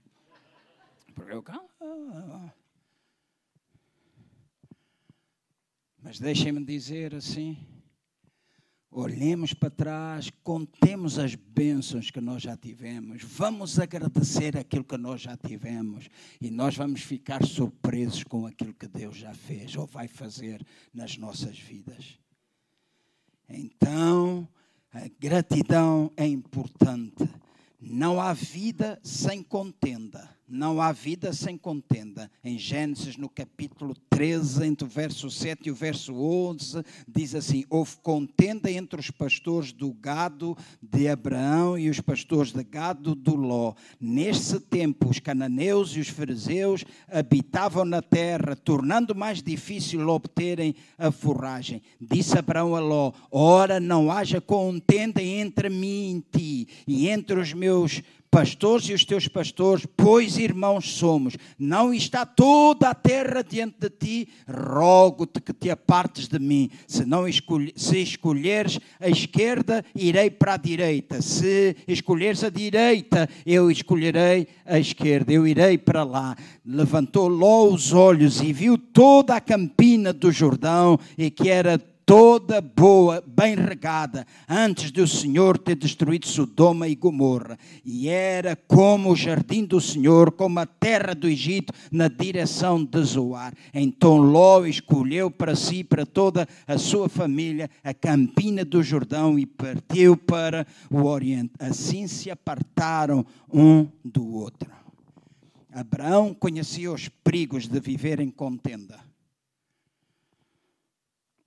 [1.16, 1.43] Porque eu,
[1.82, 2.54] ah,
[6.04, 7.58] Mas deixem-me dizer assim,
[8.91, 15.20] olhemos para trás, contemos as bênçãos que nós já tivemos, vamos agradecer aquilo que nós
[15.20, 20.08] já tivemos e nós vamos ficar surpresos com aquilo que Deus já fez ou vai
[20.08, 22.20] fazer nas nossas vidas.
[23.50, 24.47] Então,
[24.91, 27.29] a gratidão é importante.
[27.79, 30.38] Não há vida sem contenda.
[30.50, 32.32] Não há vida sem contenda.
[32.43, 37.66] Em Gênesis, no capítulo 13, entre o verso 7 e o verso 11, diz assim:
[37.70, 43.36] Houve contenda entre os pastores do gado de Abraão e os pastores de gado do
[43.36, 43.76] Ló.
[44.02, 51.12] Nesse tempo, os cananeus e os fariseus habitavam na terra, tornando mais difícil obterem a
[51.12, 51.80] forragem.
[52.02, 57.54] Disse Abraão a Ló: Ora, não haja contenda entre mim e ti, e entre os
[57.54, 61.36] meus pastores e os teus pastores, pois irmãos somos.
[61.57, 66.69] Não está toda a terra diante de ti, rogo-te que te apartes de mim.
[66.88, 71.21] Se não escolhe, se escolheres a esquerda, irei para a direita.
[71.21, 75.34] Se escolheres a direita, eu escolherei a esquerda.
[75.34, 76.36] Eu irei para lá.
[76.65, 81.80] Levantou Ló os olhos e viu toda a campina do Jordão e que era
[82.10, 87.55] toda boa, bem regada, antes de o Senhor ter destruído Sodoma e Gomorra.
[87.86, 92.99] E era como o jardim do Senhor, como a terra do Egito, na direção de
[93.03, 93.53] Zoar.
[93.72, 99.45] Então Ló escolheu para si, para toda a sua família, a campina do Jordão e
[99.45, 101.53] partiu para o Oriente.
[101.60, 104.72] Assim se apartaram um do outro.
[105.72, 109.07] Abraão conhecia os perigos de viver em contenda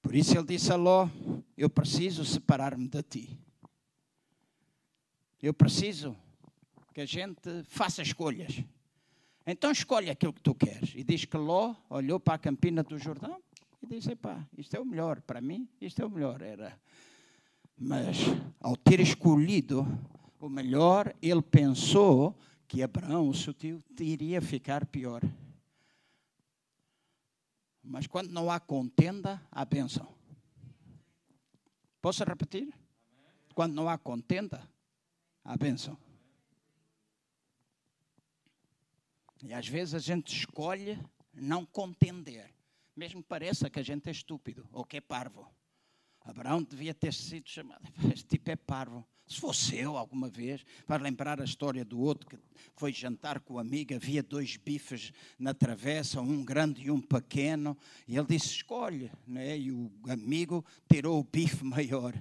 [0.02, 1.08] por isso ele disse a Ló:
[1.56, 3.38] Eu preciso separar-me de ti.
[5.40, 6.16] Eu preciso
[6.92, 8.62] que a gente faça escolhas.
[9.46, 10.92] Então escolhe aquilo que tu queres.
[10.94, 13.40] E diz que Ló olhou para a campina do Jordão
[13.82, 16.42] e disse: Epá, isto é o melhor, para mim, isto é o melhor.
[16.42, 16.78] Era.
[17.78, 18.18] Mas
[18.60, 19.86] ao ter escolhido
[20.40, 22.36] o melhor, ele pensou
[22.68, 25.22] que Abraão, o seu tio, iria ficar pior.
[27.82, 30.14] Mas quando não há contenda, há bênção.
[32.00, 32.72] Posso repetir?
[33.54, 34.68] Quando não há contenda,
[35.44, 35.96] há bênção.
[39.42, 40.98] E às vezes a gente escolhe
[41.34, 42.54] não contender,
[42.94, 45.50] mesmo pareça que a gente é estúpido ou que é parvo.
[46.20, 47.82] Abraão devia ter sido chamado.
[48.12, 49.04] Este tipo é parvo.
[49.32, 52.38] Se fosse eu alguma vez, para lembrar a história do outro que
[52.76, 57.74] foi jantar com o amigo, havia dois bifes na travessa, um grande e um pequeno,
[58.06, 59.58] e ele disse: Escolhe, né?
[59.58, 62.14] e o amigo tirou o bife maior.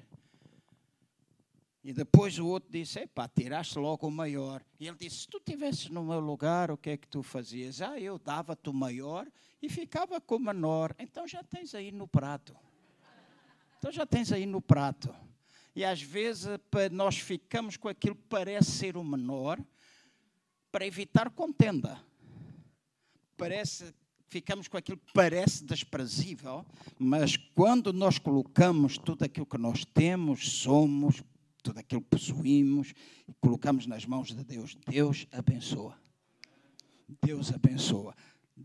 [1.84, 4.64] E depois o outro disse: Epá, tiraste logo o maior.
[4.80, 7.82] E ele disse: Se tu estivesses no meu lugar, o que é que tu fazias?
[7.82, 9.28] Ah, eu dava-te o maior
[9.62, 10.96] e ficava com o menor.
[10.98, 12.56] Então já tens aí no prato.
[13.80, 15.14] Então já tens aí no prato.
[15.76, 16.48] E às vezes
[16.92, 19.60] nós ficamos com aquilo que parece ser o menor
[20.72, 22.02] para evitar contenda.
[23.38, 23.94] Parece
[24.32, 26.66] ficamos com aquilo que parece desprezível,
[26.98, 31.22] mas quando nós colocamos tudo aquilo que nós temos, somos,
[31.62, 32.94] tudo aquilo que possuímos
[33.28, 36.00] e colocamos nas mãos de Deus, Deus abençoa.
[37.22, 38.16] Deus abençoa.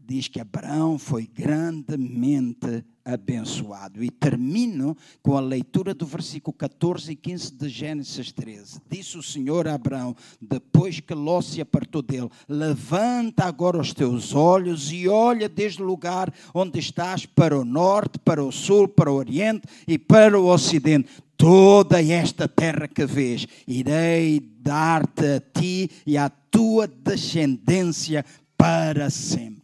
[0.07, 4.03] Diz que Abraão foi grandemente abençoado.
[4.03, 8.81] E termino com a leitura do versículo 14 e 15 de Gênesis 13.
[8.91, 14.35] Disse o Senhor a Abraão, depois que Ló se apartou dele: Levanta agora os teus
[14.35, 19.11] olhos e olha desde o lugar onde estás para o norte, para o sul, para
[19.11, 25.91] o oriente e para o ocidente toda esta terra que vês, irei dar-te a ti
[26.07, 28.25] e à tua descendência
[28.57, 29.56] para sempre.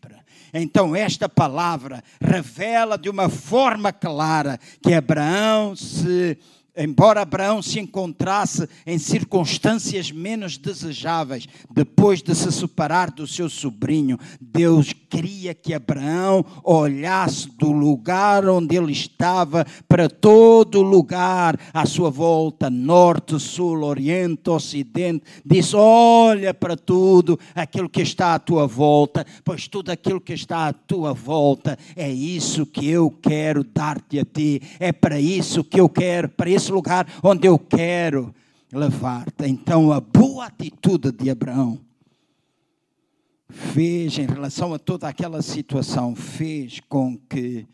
[0.53, 6.37] Então, esta palavra revela de uma forma clara que Abraão se
[6.75, 14.19] Embora Abraão se encontrasse em circunstâncias menos desejáveis, depois de se separar do seu sobrinho,
[14.41, 21.85] Deus queria que Abraão olhasse do lugar onde ele estava para todo o lugar à
[21.85, 25.25] sua volta, norte, sul, oriente, ocidente.
[25.45, 30.69] Disse: Olha para tudo aquilo que está à tua volta, pois tudo aquilo que está
[30.69, 35.79] à tua volta é isso que eu quero dar-te a ti, é para isso que
[35.79, 38.33] eu quero, para isso esse lugar onde eu quero
[38.73, 39.47] levar-te.
[39.47, 41.81] Então, a boa atitude de Abraão
[43.49, 47.67] fez, em relação a toda aquela situação, fez com que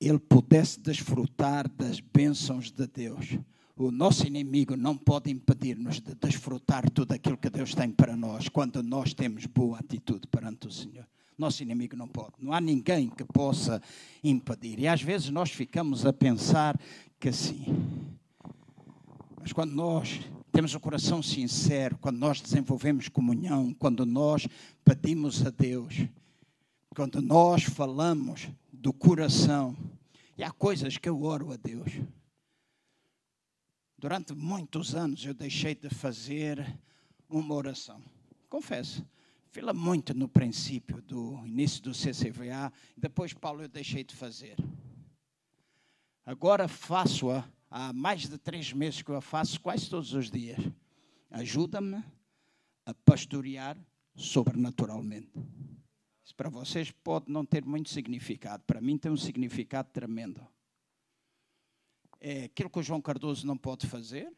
[0.00, 3.38] ele pudesse desfrutar das bênçãos de Deus.
[3.76, 8.48] O nosso inimigo não pode impedir-nos de desfrutar tudo aquilo que Deus tem para nós
[8.48, 11.06] quando nós temos boa atitude perante o Senhor.
[11.38, 12.32] Nosso inimigo não pode.
[12.40, 13.80] Não há ninguém que possa
[14.24, 14.80] impedir.
[14.80, 16.76] E às vezes nós ficamos a pensar
[17.18, 17.64] que sim.
[19.40, 20.20] Mas quando nós
[20.52, 24.46] temos o coração sincero, quando nós desenvolvemos comunhão, quando nós
[24.84, 26.06] pedimos a Deus,
[26.94, 29.76] quando nós falamos do coração,
[30.36, 31.92] e há coisas que eu oro a Deus.
[33.98, 36.78] Durante muitos anos eu deixei de fazer
[37.28, 38.00] uma oração.
[38.48, 39.04] Confesso,
[39.50, 44.56] fila muito no princípio do início do CCVA, depois Paulo eu deixei de fazer.
[46.28, 50.58] Agora faço-a, há mais de três meses que eu a faço quase todos os dias.
[51.30, 52.04] Ajuda-me
[52.84, 53.78] a pastorear
[54.14, 55.32] sobrenaturalmente.
[56.22, 60.46] Isso para vocês pode não ter muito significado, para mim tem um significado tremendo.
[62.20, 64.30] É aquilo que o João Cardoso não pode fazer,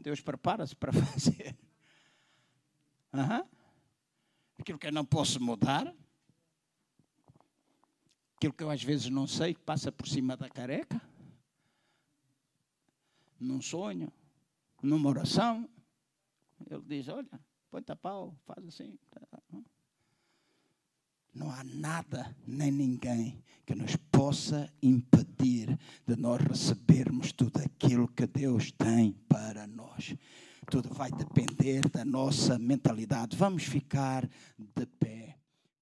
[0.00, 1.58] Deus prepara-se para fazer.
[3.12, 3.48] Uhum.
[4.60, 5.92] Aquilo que eu não posso mudar,
[8.36, 11.15] aquilo que eu às vezes não sei, que passa por cima da careca
[13.38, 14.12] num sonho,
[14.82, 15.68] numa oração.
[16.70, 18.98] Ele diz: Olha, põe-te a pau, faz assim.
[21.34, 28.26] Não há nada nem ninguém que nos possa impedir de nós recebermos tudo aquilo que
[28.26, 30.16] Deus tem para nós.
[30.70, 33.36] Tudo vai depender da nossa mentalidade.
[33.36, 34.26] Vamos ficar
[34.58, 34.86] de